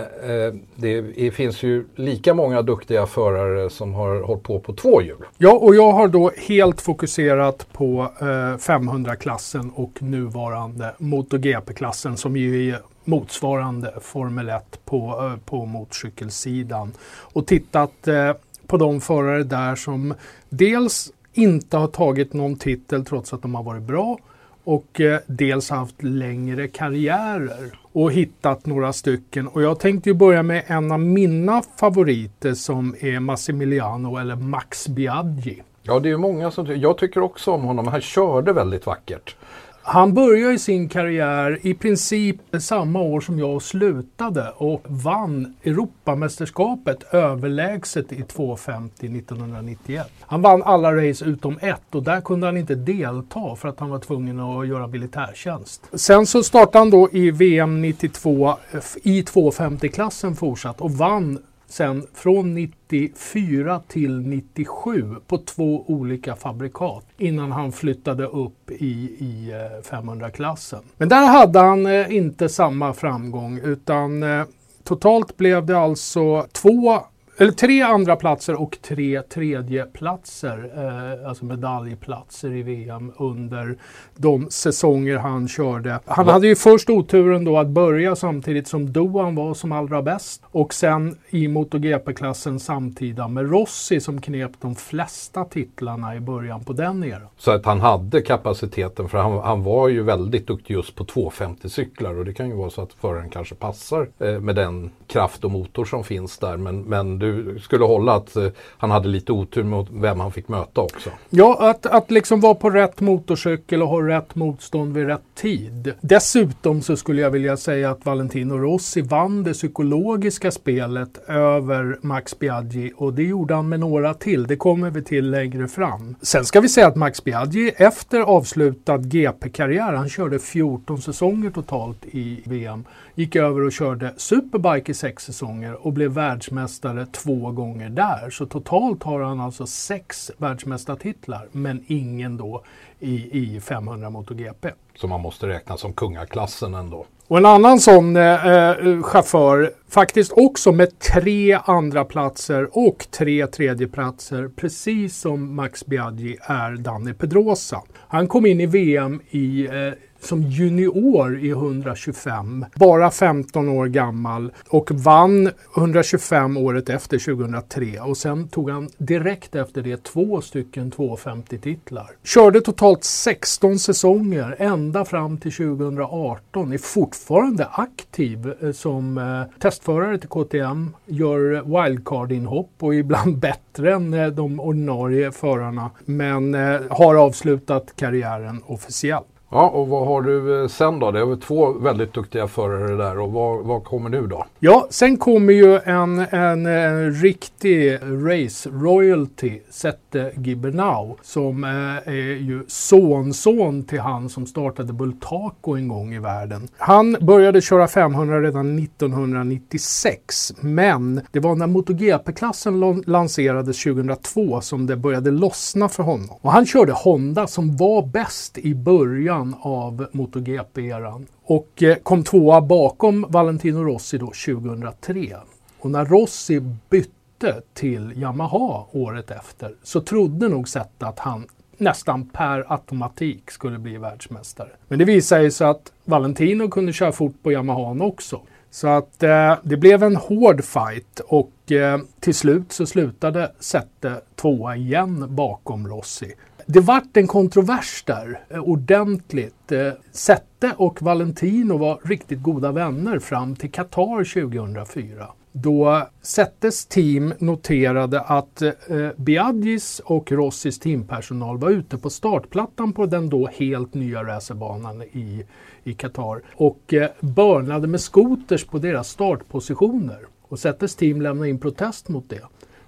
det 0.75 1.31
finns 1.31 1.63
ju 1.63 1.85
lika 1.95 2.33
många 2.33 2.61
duktiga 2.61 3.05
förare 3.05 3.69
som 3.69 3.93
har 3.93 4.21
hållit 4.21 4.43
på 4.43 4.59
på 4.59 4.73
två 4.73 5.01
hjul. 5.01 5.25
Ja, 5.37 5.51
och 5.51 5.75
jag 5.75 5.91
har 5.91 6.07
då 6.07 6.31
helt 6.37 6.81
fokuserat 6.81 7.67
på 7.73 8.11
eh, 8.19 8.25
500-klassen 8.25 9.71
och 9.75 10.01
nuvarande 10.01 10.93
MotoGP-klassen 10.97 12.17
som 12.17 12.37
ju 12.37 12.69
är 12.69 12.79
motsvarande 13.03 13.93
Formel 14.01 14.49
1 14.49 14.79
på, 14.85 14.97
eh, 14.97 15.45
på 15.45 15.65
motorcykelsidan. 15.65 16.91
Och 17.07 17.47
tittat 17.47 18.07
eh, 18.07 18.31
på 18.67 18.77
de 18.77 19.01
förare 19.01 19.43
där 19.43 19.75
som 19.75 20.13
dels 20.49 21.11
inte 21.33 21.77
har 21.77 21.87
tagit 21.87 22.33
någon 22.33 22.55
titel 22.55 23.05
trots 23.05 23.33
att 23.33 23.41
de 23.41 23.55
har 23.55 23.63
varit 23.63 23.83
bra 23.83 24.17
och 24.63 25.01
eh, 25.01 25.19
dels 25.27 25.69
haft 25.69 26.03
längre 26.03 26.67
karriärer 26.67 27.79
och 27.91 28.11
hittat 28.11 28.65
några 28.65 28.93
stycken. 28.93 29.47
Och 29.47 29.61
jag 29.61 29.79
tänkte 29.79 30.09
ju 30.09 30.13
börja 30.13 30.43
med 30.43 30.63
en 30.67 30.91
av 30.91 30.99
mina 30.99 31.61
favoriter 31.79 32.53
som 32.53 32.95
är 32.99 33.19
Massimiliano 33.19 34.17
eller 34.17 34.35
Max 34.35 34.87
Biaggi. 34.87 35.61
Ja, 35.83 35.99
det 35.99 36.09
är 36.09 36.17
många 36.17 36.51
som 36.51 36.65
tycker, 36.65 36.81
jag 36.81 36.97
tycker 36.97 37.21
också 37.21 37.51
om 37.51 37.63
honom. 37.63 37.87
Han 37.87 38.01
körde 38.01 38.53
väldigt 38.53 38.85
vackert. 38.85 39.35
Han 39.85 40.13
började 40.13 40.59
sin 40.59 40.89
karriär 40.89 41.59
i 41.61 41.73
princip 41.73 42.35
samma 42.59 43.01
år 43.01 43.21
som 43.21 43.39
jag 43.39 43.61
slutade 43.61 44.53
och 44.57 44.85
vann 44.87 45.55
Europamästerskapet 45.63 47.13
överlägset 47.13 48.11
i 48.11 48.21
250 48.21 49.05
1991. 49.17 50.11
Han 50.21 50.41
vann 50.41 50.63
alla 50.63 50.93
race 50.95 51.25
utom 51.25 51.57
ett 51.61 51.95
och 51.95 52.03
där 52.03 52.21
kunde 52.21 52.47
han 52.47 52.57
inte 52.57 52.75
delta 52.75 53.55
för 53.55 53.67
att 53.67 53.79
han 53.79 53.89
var 53.89 53.99
tvungen 53.99 54.39
att 54.39 54.67
göra 54.67 54.87
militärtjänst. 54.87 55.81
Sen 55.93 56.25
så 56.25 56.43
startade 56.43 56.77
han 56.77 56.89
då 56.89 57.09
i 57.11 57.31
VM 57.31 57.81
92 57.81 58.57
i 59.03 59.21
250-klassen 59.21 60.35
fortsatt 60.35 60.81
och 60.81 60.91
vann 60.91 61.39
sen 61.73 62.07
från 62.13 62.53
94 62.53 63.81
till 63.87 64.19
97 64.19 65.15
på 65.27 65.37
två 65.37 65.83
olika 65.87 66.35
fabrikat 66.35 67.05
innan 67.17 67.51
han 67.51 67.71
flyttade 67.71 68.25
upp 68.25 68.71
i, 68.71 69.15
i 69.19 69.51
eh, 69.51 69.91
500-klassen. 69.91 70.79
Men 70.97 71.09
där 71.09 71.27
hade 71.27 71.59
han 71.59 71.85
eh, 71.85 72.15
inte 72.15 72.49
samma 72.49 72.93
framgång 72.93 73.59
utan 73.63 74.23
eh, 74.23 74.45
totalt 74.83 75.37
blev 75.37 75.65
det 75.65 75.77
alltså 75.77 76.47
två 76.51 76.99
eller 77.43 77.53
tre 77.53 77.81
andra 77.81 78.15
platser 78.15 78.61
och 78.61 78.77
tre 78.81 79.21
tredjeplatser, 79.21 80.71
eh, 80.75 81.29
alltså 81.29 81.45
medaljplatser 81.45 82.51
i 82.51 82.63
VM 82.63 83.11
under 83.17 83.77
de 84.15 84.47
säsonger 84.49 85.17
han 85.17 85.47
körde. 85.47 85.99
Han 86.05 86.27
hade 86.27 86.47
ju 86.47 86.55
först 86.55 86.89
oturen 86.89 87.45
då 87.45 87.57
att 87.57 87.67
börja 87.67 88.15
samtidigt 88.15 88.67
som 88.67 88.93
Doan 88.93 89.35
var 89.35 89.53
som 89.53 89.71
allra 89.71 90.01
bäst 90.01 90.41
och 90.51 90.73
sen 90.73 91.17
i 91.29 91.47
MotoGP-klassen 91.47 92.59
samtida 92.59 93.27
med 93.27 93.51
Rossi 93.51 93.99
som 93.99 94.21
knep 94.21 94.51
de 94.61 94.75
flesta 94.75 95.45
titlarna 95.45 96.15
i 96.15 96.19
början 96.19 96.63
på 96.63 96.73
den 96.73 97.03
eran. 97.03 97.27
Så 97.37 97.51
att 97.51 97.65
han 97.65 97.81
hade 97.81 98.21
kapaciteten 98.21 99.09
för 99.09 99.17
han, 99.17 99.39
han 99.39 99.63
var 99.63 99.87
ju 99.87 100.03
väldigt 100.03 100.47
duktig 100.47 100.73
just 100.73 100.95
på 100.95 101.05
250 101.05 101.69
cyklar 101.69 102.17
och 102.17 102.25
det 102.25 102.33
kan 102.33 102.47
ju 102.47 102.55
vara 102.55 102.69
så 102.69 102.81
att 102.81 102.93
föraren 102.93 103.29
kanske 103.29 103.55
passar 103.55 104.09
eh, 104.19 104.39
med 104.39 104.55
den 104.55 104.91
kraft 105.07 105.43
och 105.43 105.51
motor 105.51 105.85
som 105.85 106.03
finns 106.03 106.37
där 106.37 106.57
men, 106.57 106.81
men 106.81 107.19
du 107.19 107.32
skulle 107.61 107.85
hålla 107.85 108.15
att 108.15 108.35
eh, 108.35 108.47
han 108.77 108.91
hade 108.91 109.07
lite 109.07 109.31
otur 109.31 109.63
mot 109.63 109.87
vem 109.91 110.19
han 110.19 110.31
fick 110.31 110.47
möta 110.47 110.81
också. 110.81 111.09
Ja, 111.29 111.69
att, 111.69 111.85
att 111.85 112.11
liksom 112.11 112.39
vara 112.39 112.55
på 112.55 112.69
rätt 112.69 113.01
motorcykel 113.01 113.81
och 113.81 113.87
ha 113.87 114.07
rätt 114.07 114.35
motstånd 114.35 114.93
vid 114.93 115.07
rätt 115.07 115.21
tid. 115.35 115.93
Dessutom 116.01 116.81
så 116.81 116.95
skulle 116.97 117.21
jag 117.21 117.31
vilja 117.31 117.57
säga 117.57 117.91
att 117.91 118.05
Valentino 118.05 118.57
Rossi 118.57 119.01
vann 119.01 119.43
det 119.43 119.53
psykologiska 119.53 120.51
spelet 120.51 121.29
över 121.29 121.97
Max 122.01 122.39
Biaggi 122.39 122.91
och 122.95 123.13
det 123.13 123.23
gjorde 123.23 123.53
han 123.53 123.69
med 123.69 123.79
några 123.79 124.13
till. 124.13 124.47
Det 124.47 124.55
kommer 124.55 124.89
vi 124.89 125.03
till 125.03 125.29
längre 125.29 125.67
fram. 125.67 126.15
Sen 126.21 126.45
ska 126.45 126.61
vi 126.61 126.69
säga 126.69 126.87
att 126.87 126.95
Max 126.95 127.23
Biaggi 127.23 127.71
efter 127.77 128.19
avslutad 128.19 128.97
GP-karriär, 128.97 129.93
han 129.93 130.09
körde 130.09 130.39
14 130.39 131.01
säsonger 131.01 131.49
totalt 131.49 132.05
i 132.05 132.41
VM, 132.45 132.83
gick 133.15 133.35
över 133.35 133.61
och 133.61 133.71
körde 133.71 134.13
Superbike 134.17 134.91
i 134.91 134.95
sex 134.95 135.23
säsonger 135.23 135.85
och 135.85 135.93
blev 135.93 136.11
världsmästare 136.11 137.05
två 137.05 137.51
gånger 137.51 137.89
där. 137.89 138.29
Så 138.29 138.45
totalt 138.45 139.03
har 139.03 139.21
han 139.21 139.39
alltså 139.39 139.65
sex 139.65 140.31
världsmästartitlar 140.37 141.47
men 141.51 141.83
ingen 141.87 142.37
då 142.37 142.63
i, 142.99 143.39
i 143.39 143.59
500 143.59 144.09
MotoGP. 144.09 144.69
Så 144.95 145.07
man 145.07 145.21
måste 145.21 145.47
räkna 145.47 145.77
som 145.77 145.93
kungaklassen 145.93 146.73
ändå. 146.73 147.05
Och 147.27 147.37
en 147.37 147.45
annan 147.45 147.79
sån 147.79 148.15
eh, 148.15 148.47
eh, 148.47 149.03
chaufför, 149.03 149.71
faktiskt 149.89 150.31
också 150.31 150.71
med 150.71 150.99
tre 150.99 151.59
andra 151.65 152.05
platser 152.05 152.77
och 152.77 153.05
tre 153.11 153.47
tredjeplatser, 153.47 154.49
precis 154.55 155.17
som 155.17 155.55
Max 155.55 155.85
Biaggi, 155.85 156.37
är 156.41 156.71
Danny 156.71 157.13
Pedrosa. 157.13 157.81
Han 158.07 158.27
kom 158.27 158.45
in 158.45 158.61
i 158.61 158.65
VM 158.65 159.21
i 159.29 159.65
eh, 159.65 159.93
som 160.25 160.41
junior 160.41 161.39
i 161.39 161.49
125, 161.49 162.65
bara 162.75 163.11
15 163.11 163.69
år 163.69 163.85
gammal 163.87 164.51
och 164.67 164.91
vann 164.91 165.49
125 165.77 166.57
året 166.57 166.89
efter 166.89 167.19
2003 167.19 167.99
och 167.99 168.17
sen 168.17 168.47
tog 168.47 168.69
han 168.69 168.89
direkt 168.97 169.55
efter 169.55 169.81
det 169.81 170.03
två 170.03 170.41
stycken 170.41 170.91
250-titlar. 170.91 172.09
Körde 172.23 172.61
totalt 172.61 173.03
16 173.03 173.79
säsonger 173.79 174.55
ända 174.59 175.05
fram 175.05 175.37
till 175.37 175.51
2018, 175.53 176.73
är 176.73 176.77
fortfarande 176.77 177.67
aktiv 177.71 178.53
eh, 178.61 178.71
som 178.71 179.17
eh, 179.17 179.59
testförare 179.59 180.17
till 180.17 180.29
KTM, 180.29 180.95
gör 181.05 181.61
wildcard-inhopp 181.61 182.69
och 182.79 182.95
ibland 182.95 183.37
bättre 183.39 183.93
än 183.93 184.13
eh, 184.13 184.27
de 184.27 184.59
ordinarie 184.59 185.31
förarna 185.31 185.91
men 186.05 186.55
eh, 186.55 186.81
har 186.89 187.15
avslutat 187.15 187.93
karriären 187.95 188.61
officiellt. 188.65 189.27
Ja, 189.53 189.69
och 189.69 189.87
vad 189.87 190.07
har 190.07 190.21
du 190.21 190.61
eh, 190.61 190.67
sen 190.67 190.99
då? 190.99 191.11
Det 191.11 191.19
är 191.19 191.35
två 191.35 191.71
väldigt 191.71 192.13
duktiga 192.13 192.47
förare 192.47 192.95
där 192.95 193.19
och 193.19 193.31
vad, 193.31 193.65
vad 193.65 193.83
kommer 193.83 194.09
nu 194.09 194.27
då? 194.27 194.45
Ja, 194.59 194.87
sen 194.89 195.17
kommer 195.17 195.53
ju 195.53 195.79
en, 195.79 196.19
en, 196.19 196.65
en 196.65 197.13
riktig 197.13 197.99
race 198.01 198.69
royalty, 198.69 199.59
Sette 199.69 200.31
Gibernau, 200.35 201.17
som 201.21 201.63
eh, 201.63 202.13
är 202.13 202.37
ju 202.37 202.63
sonson 202.67 203.83
till 203.83 203.99
han 203.99 204.29
som 204.29 204.45
startade 204.45 204.93
Bultaco 204.93 205.75
en 205.75 205.87
gång 205.87 206.13
i 206.13 206.19
världen. 206.19 206.67
Han 206.77 207.17
började 207.21 207.61
köra 207.61 207.87
500 207.87 208.41
redan 208.41 208.79
1996, 208.79 210.53
men 210.59 211.21
det 211.31 211.39
var 211.39 211.55
när 211.55 211.67
MotoGP-klassen 211.67 213.03
lanserades 213.05 213.83
2002 213.83 214.61
som 214.61 214.85
det 214.85 214.95
började 214.95 215.31
lossna 215.31 215.89
för 215.89 216.03
honom. 216.03 216.37
Och 216.41 216.51
han 216.51 216.65
körde 216.65 216.91
Honda 216.91 217.47
som 217.47 217.77
var 217.77 218.05
bäst 218.05 218.57
i 218.57 218.75
början 218.75 219.42
början 219.43 219.55
av 219.61 220.07
MotoGP-eran 220.11 221.25
och 221.43 221.83
eh, 221.83 221.95
kom 221.95 222.23
tvåa 222.23 222.61
bakom 222.61 223.25
Valentino 223.29 223.83
Rossi 223.83 224.17
då 224.17 224.25
2003. 224.25 225.37
Och 225.79 225.91
när 225.91 226.05
Rossi 226.05 226.59
bytte 226.89 227.61
till 227.73 228.13
Yamaha 228.15 228.85
året 228.91 229.31
efter 229.31 229.75
så 229.83 230.01
trodde 230.01 230.49
nog 230.49 230.69
Zeta 230.69 231.07
att 231.07 231.19
han 231.19 231.47
nästan 231.77 232.25
per 232.25 232.73
automatik 232.73 233.51
skulle 233.51 233.79
bli 233.79 233.97
världsmästare. 233.97 234.69
Men 234.87 234.99
det 234.99 235.05
visade 235.05 235.51
sig 235.51 235.67
att 235.67 235.91
Valentino 236.05 236.69
kunde 236.69 236.93
köra 236.93 237.11
fort 237.11 237.35
på 237.43 237.51
Yamahan 237.51 238.01
också. 238.01 238.41
Så 238.71 238.87
att 238.87 239.23
eh, 239.23 239.55
det 239.63 239.77
blev 239.77 240.03
en 240.03 240.15
hård 240.15 240.63
fight 240.63 241.19
och 241.19 241.71
eh, 241.71 241.99
till 242.19 242.35
slut 242.35 242.71
så 242.71 242.85
slutade 242.85 243.51
Sette 243.59 244.21
tvåa 244.35 244.75
igen 244.75 245.35
bakom 245.35 245.87
Rossi 245.87 246.33
det 246.65 246.79
vart 246.79 247.17
en 247.17 247.27
kontrovers 247.27 248.03
där 248.05 248.39
eh, 248.49 248.59
ordentligt. 248.59 249.71
Eh, 249.71 249.91
Sette 250.11 250.73
och 250.77 251.01
Valentino 251.01 251.77
var 251.77 251.99
riktigt 252.03 252.41
goda 252.41 252.71
vänner 252.71 253.19
fram 253.19 253.55
till 253.55 253.71
Qatar 253.71 254.41
2004. 254.41 255.27
Då 255.55 256.07
Settes 256.21 256.85
team 256.85 257.33
noterade 257.39 258.21
att 258.21 258.61
eh, 258.61 258.71
eh, 258.87 259.11
Biagis 259.17 260.01
och 260.05 260.31
Rossis 260.31 260.79
teampersonal 260.79 261.57
var 261.57 261.69
ute 261.69 261.97
på 261.97 262.09
startplattan 262.09 262.93
på 262.93 263.05
den 263.05 263.29
då 263.29 263.47
helt 263.47 263.93
nya 263.93 264.23
racerbanan 264.23 265.01
i, 265.01 265.45
i 265.83 265.93
Qatar 265.93 266.41
och 266.55 266.93
eh, 266.93 267.09
börnade 267.19 267.87
med 267.87 268.01
skoters 268.01 268.65
på 268.65 268.77
deras 268.77 269.09
startpositioner. 269.09 270.19
Och 270.41 270.59
Settes 270.59 270.95
team 270.95 271.21
lämnade 271.21 271.49
in 271.49 271.59
protest 271.59 272.09
mot 272.09 272.29
det. 272.29 272.41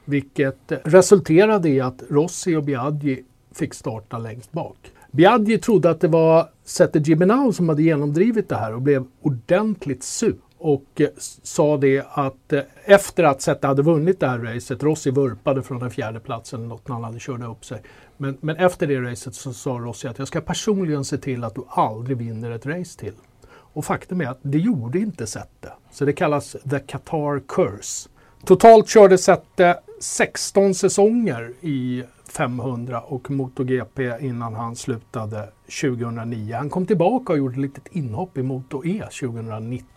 Vilket 0.06 0.72
resulterade 0.84 1.70
i 1.70 1.82
att 1.82 2.04
Rossi 2.10 2.56
och 2.56 2.64
Biaggi 2.64 3.24
fick 3.56 3.74
starta 3.74 4.18
längst 4.18 4.52
bak. 4.52 4.78
Biaggi 5.12 5.58
trodde 5.58 5.90
att 5.90 6.02
det 6.02 6.08
var 6.08 6.50
Sette 6.64 7.00
Gibernau 7.00 7.52
som 7.52 7.70
hade 7.70 7.84
genomdrivit 7.84 8.50
det 8.50 8.56
här 8.56 8.74
och 8.74 8.82
blev 8.82 9.06
ordentligt 9.22 10.04
sur 10.04 10.36
och 10.58 11.02
eh, 11.02 11.08
sa 11.44 11.78
det 11.78 12.06
att 12.10 12.54
eh, 12.54 12.62
efter 12.86 13.24
att 13.24 13.42
Sette 13.42 13.68
hade 13.68 13.82
vunnit 13.82 14.20
det 14.20 14.28
här 14.28 14.40
racet, 14.40 14.84
Rossi 14.84 15.12
vurpade 15.12 15.64
från 15.64 15.80
den 15.80 15.92
fjärde 15.92 16.20
platsen 16.20 16.60
eller 16.60 16.70
något 16.70 16.88
när 16.88 16.96
han 16.96 17.04
hade 17.04 17.18
kört 17.20 17.44
upp 17.44 17.66
sig. 17.66 17.82
Men, 18.18 18.38
men 18.42 18.56
efter 18.56 18.88
det 18.88 19.02
racet 19.02 19.36
så 19.36 19.54
sa 19.54 19.70
Rossi 19.70 20.08
att 20.08 20.20
jag 20.20 20.28
ska 20.28 20.42
personligen 20.42 21.06
se 21.06 21.18
till 21.18 21.44
att 21.44 21.56
du 21.56 21.64
aldrig 21.70 22.18
vinner 22.18 22.52
ett 22.52 22.66
race 22.66 23.00
till. 23.00 23.14
Och 23.48 23.86
faktum 23.86 24.22
är 24.22 24.28
att 24.28 24.40
det 24.42 24.58
gjorde 24.58 25.00
inte 25.00 25.28
Sette. 25.28 25.74
Så 25.92 26.06
det 26.06 26.14
kallas 26.14 26.56
the 26.70 26.80
Qatar 26.80 27.42
curse. 27.48 28.10
Totalt 28.46 28.90
körde 28.90 29.18
Sette 29.18 29.80
16 30.00 30.76
säsonger 30.76 31.54
i 31.62 32.04
500 32.32 33.02
och 33.02 33.32
MotoGP 33.32 34.14
innan 34.20 34.54
han 34.54 34.76
slutade 34.76 35.50
2009. 35.82 36.56
Han 36.56 36.70
kom 36.70 36.86
tillbaka 36.86 37.34
och 37.34 37.40
gjorde 37.40 37.54
ett 37.54 37.60
litet 37.60 37.88
inhopp 37.92 38.38
i 38.38 38.44
Moto-E 38.44 39.04
2019. 39.22 39.88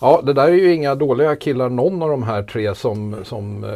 Ja, 0.00 0.20
det 0.24 0.32
där 0.32 0.48
är 0.48 0.52
ju 0.52 0.74
inga 0.74 0.94
dåliga 0.94 1.36
killar 1.36 1.68
någon 1.68 2.02
av 2.02 2.08
de 2.08 2.22
här 2.22 2.42
tre 2.42 2.74
som, 2.74 3.16
som 3.24 3.64
eh, 3.64 3.70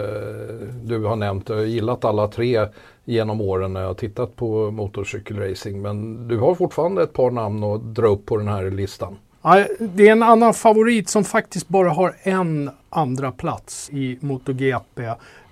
du 0.83 1.05
har 1.05 1.17
nämnt. 1.17 1.49
Jag 1.49 1.57
har 1.57 1.63
gillat 1.63 2.05
alla 2.05 2.29
tre 2.29 2.67
genom 3.05 3.41
åren 3.41 3.73
när 3.73 3.81
jag 3.81 3.89
har 3.89 3.95
tittat 3.95 4.37
på 4.37 4.71
motorcykelracing. 4.71 5.83
Men 5.83 6.29
du 6.29 6.39
har 6.39 6.55
fortfarande 6.55 7.03
ett 7.03 7.13
par 7.13 7.31
namn 7.31 7.65
att 7.65 7.95
dra 7.95 8.07
upp 8.07 8.27
på 8.27 8.37
den 8.37 8.49
här 8.49 8.71
listan. 8.71 9.17
Ja, 9.43 9.65
det 9.79 10.09
är 10.09 10.13
en 10.13 10.23
annan 10.23 10.55
favorit 10.55 11.09
som 11.09 11.25
faktiskt 11.25 11.69
bara 11.69 11.91
har 11.91 12.17
en 12.23 12.71
andra 12.91 13.33
plats 13.33 13.91
i 13.93 14.19
MotoGP 14.21 15.03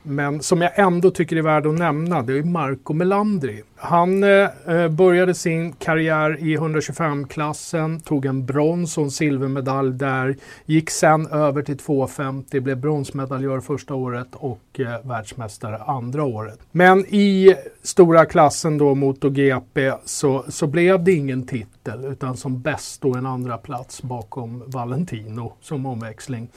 men 0.03 0.43
som 0.43 0.61
jag 0.61 0.79
ändå 0.79 1.11
tycker 1.11 1.37
är 1.37 1.43
värd 1.43 1.67
att 1.67 1.79
nämna, 1.79 2.23
det 2.23 2.39
är 2.39 2.43
Marco 2.43 2.93
Melandri. 2.93 3.63
Han 3.77 4.25
eh, 4.25 4.49
eh 4.69 4.89
började 4.89 5.35
sin 5.35 5.73
karriär 5.73 6.37
i 6.41 6.57
125-klassen, 6.57 8.01
tog 8.01 8.27
en 8.27 8.47
brons 8.47 8.99
och 8.99 9.05
en 9.05 9.11
silvermedalj 9.11 9.93
där, 9.93 10.37
gick 10.67 10.91
sen 10.91 11.27
över 11.27 11.63
till 11.63 11.79
250, 11.79 12.61
blev 12.61 12.77
bronsmedaljör 12.77 13.61
första 13.61 13.95
året 13.95 14.29
och 14.33 14.81
eh, 14.81 15.07
världsmästare 15.09 15.77
andra 15.77 16.25
året. 16.25 16.59
Men 16.73 17.07
i 17.09 17.55
stora 17.83 18.25
klassen 18.25 18.79
då 18.79 18.95
MotoGP 18.95 19.93
så, 20.05 20.45
så 20.49 20.67
blev 20.67 21.05
det 21.05 21.13
ingen 21.13 21.47
titel 21.47 22.05
utan 22.05 22.37
som 22.37 22.61
bäst 22.61 23.03
då 23.03 23.15
en 23.15 23.27
andra 23.27 23.59
plats 23.59 24.03
bakom 24.03 24.63
Valentino 24.67 25.53
som 25.61 25.87
omväxling. 25.87 26.49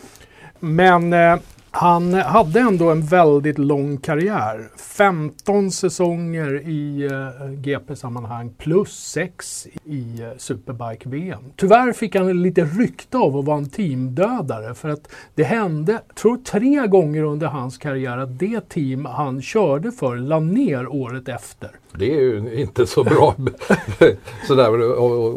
Men 0.60 1.14
eh, 1.14 1.36
han 1.76 2.14
hade 2.14 2.60
ändå 2.60 2.92
en 2.92 3.02
väldigt 3.02 3.58
lång 3.58 3.98
karriär. 3.98 4.70
15 4.78 5.72
säsonger 5.72 6.62
i 6.68 7.10
uh, 7.12 7.52
GP-sammanhang 7.52 8.54
plus 8.58 9.00
6 9.00 9.68
i 9.86 10.22
uh, 10.22 10.28
Superbike-VM. 10.38 11.44
Tyvärr 11.56 11.94
fick 11.94 12.16
han 12.16 12.42
lite 12.42 12.66
rykte 12.66 13.18
av 13.18 13.38
att 13.38 13.46
vara 13.46 13.58
en 13.58 13.70
teamdödare 13.70 14.76
för 14.76 14.90
att 14.90 15.10
det 15.36 15.44
hände, 15.44 16.02
tror 16.20 16.38
tre 16.38 16.88
gånger 16.88 17.24
under 17.24 17.48
hans 17.48 17.78
karriär 17.78 18.18
att 18.18 18.40
det 18.40 18.70
team 18.70 19.06
han 19.06 19.42
körde 19.42 19.92
för 19.92 20.16
la 20.16 20.40
ner 20.40 20.88
året 20.88 21.30
efter. 21.30 21.70
Det 21.98 22.14
är 22.14 22.22
ju 22.22 22.62
inte 22.62 22.88
så 22.88 23.04
bra 23.04 23.36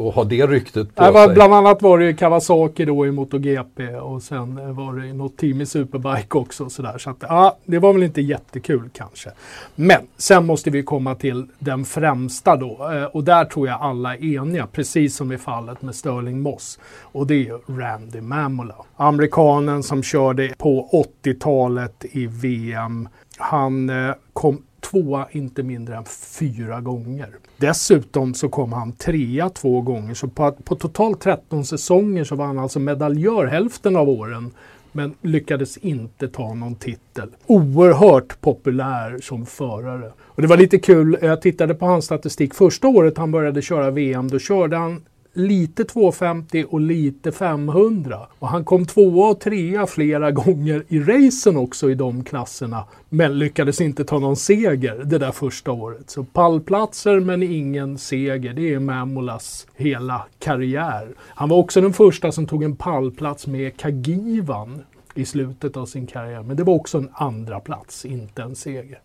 att 0.08 0.14
ha 0.14 0.24
det 0.24 0.46
ryktet 0.46 0.94
på 0.94 1.12
sig. 1.12 1.34
Bland 1.34 1.54
annat 1.54 1.82
var 1.82 1.98
det 1.98 2.14
Kawasaki 2.14 2.84
då 2.84 3.06
i 3.06 3.10
MotoGP 3.10 3.88
och 3.88 4.22
sen 4.22 4.74
var 4.76 4.92
det 4.92 5.12
något 5.12 5.36
team 5.36 5.60
i 5.60 5.66
Superbike 5.66 6.27
också. 6.34 6.70
Sådär. 6.70 6.98
Så 6.98 7.10
att, 7.10 7.16
ja, 7.20 7.56
det 7.64 7.78
var 7.78 7.92
väl 7.92 8.02
inte 8.02 8.20
jättekul 8.20 8.90
kanske. 8.92 9.30
Men 9.74 10.00
sen 10.16 10.46
måste 10.46 10.70
vi 10.70 10.82
komma 10.82 11.14
till 11.14 11.46
den 11.58 11.84
främsta 11.84 12.56
då 12.56 12.90
eh, 12.92 13.04
och 13.04 13.24
där 13.24 13.44
tror 13.44 13.68
jag 13.68 13.80
alla 13.80 14.14
är 14.16 14.24
eniga, 14.24 14.66
precis 14.66 15.16
som 15.16 15.32
i 15.32 15.38
fallet 15.38 15.82
med 15.82 15.94
Sterling 15.94 16.40
Moss. 16.40 16.78
Och 17.02 17.26
det 17.26 17.34
är 17.34 17.44
ju 17.44 17.58
Randy 17.66 18.20
Mamola. 18.20 18.74
Amerikanen 18.96 19.82
som 19.82 20.02
körde 20.02 20.54
på 20.58 21.04
80-talet 21.24 22.04
i 22.12 22.26
VM. 22.26 23.08
Han 23.38 23.90
eh, 23.90 24.14
kom 24.32 24.62
tvåa 24.80 25.26
inte 25.30 25.62
mindre 25.62 25.96
än 25.96 26.04
fyra 26.38 26.80
gånger. 26.80 27.28
Dessutom 27.56 28.34
så 28.34 28.48
kom 28.48 28.72
han 28.72 28.92
trea 28.92 29.50
två 29.50 29.80
gånger, 29.80 30.14
så 30.14 30.28
på, 30.28 30.52
på 30.52 30.74
totalt 30.74 31.20
13 31.20 31.64
säsonger 31.64 32.24
så 32.24 32.34
var 32.34 32.46
han 32.46 32.58
alltså 32.58 32.78
medaljör 32.78 33.46
hälften 33.46 33.96
av 33.96 34.08
åren 34.08 34.50
men 34.98 35.14
lyckades 35.22 35.76
inte 35.76 36.28
ta 36.28 36.54
någon 36.54 36.74
titel. 36.74 37.28
Oerhört 37.46 38.40
populär 38.40 39.18
som 39.20 39.46
förare. 39.46 40.12
Och 40.20 40.42
det 40.42 40.48
var 40.48 40.56
lite 40.56 40.78
kul, 40.78 41.18
jag 41.22 41.42
tittade 41.42 41.74
på 41.74 41.86
hans 41.86 42.04
statistik. 42.04 42.54
Första 42.54 42.88
året 42.88 43.18
han 43.18 43.30
började 43.30 43.62
köra 43.62 43.90
VM, 43.90 44.28
då 44.28 44.38
körde 44.38 44.76
han 44.76 45.02
lite 45.38 45.84
250 45.84 46.64
och 46.68 46.80
lite 46.80 47.32
500. 47.32 48.26
Och 48.38 48.48
han 48.48 48.64
kom 48.64 48.86
tvåa 48.86 49.30
och 49.30 49.40
trea 49.40 49.86
flera 49.86 50.30
gånger 50.32 50.84
i 50.88 51.00
racen 51.00 51.56
också 51.56 51.90
i 51.90 51.94
de 51.94 52.24
klasserna. 52.24 52.84
Men 53.08 53.38
lyckades 53.38 53.80
inte 53.80 54.04
ta 54.04 54.18
någon 54.18 54.36
seger 54.36 55.04
det 55.04 55.18
där 55.18 55.32
första 55.32 55.72
året. 55.72 56.10
Så 56.10 56.24
pallplatser 56.24 57.20
men 57.20 57.42
ingen 57.42 57.98
seger. 57.98 58.52
Det 58.52 58.74
är 58.74 58.78
Mamolas 58.78 59.66
hela 59.76 60.26
karriär. 60.38 61.14
Han 61.18 61.48
var 61.48 61.56
också 61.56 61.80
den 61.80 61.92
första 61.92 62.32
som 62.32 62.46
tog 62.46 62.62
en 62.64 62.76
pallplats 62.76 63.46
med 63.46 63.76
Kagivan 63.76 64.82
i 65.14 65.24
slutet 65.24 65.76
av 65.76 65.86
sin 65.86 66.06
karriär. 66.06 66.42
Men 66.42 66.56
det 66.56 66.64
var 66.64 66.74
också 66.74 66.98
en 66.98 67.10
andra 67.12 67.60
plats, 67.60 68.04
inte 68.04 68.42
en 68.42 68.56
seger. 68.56 69.00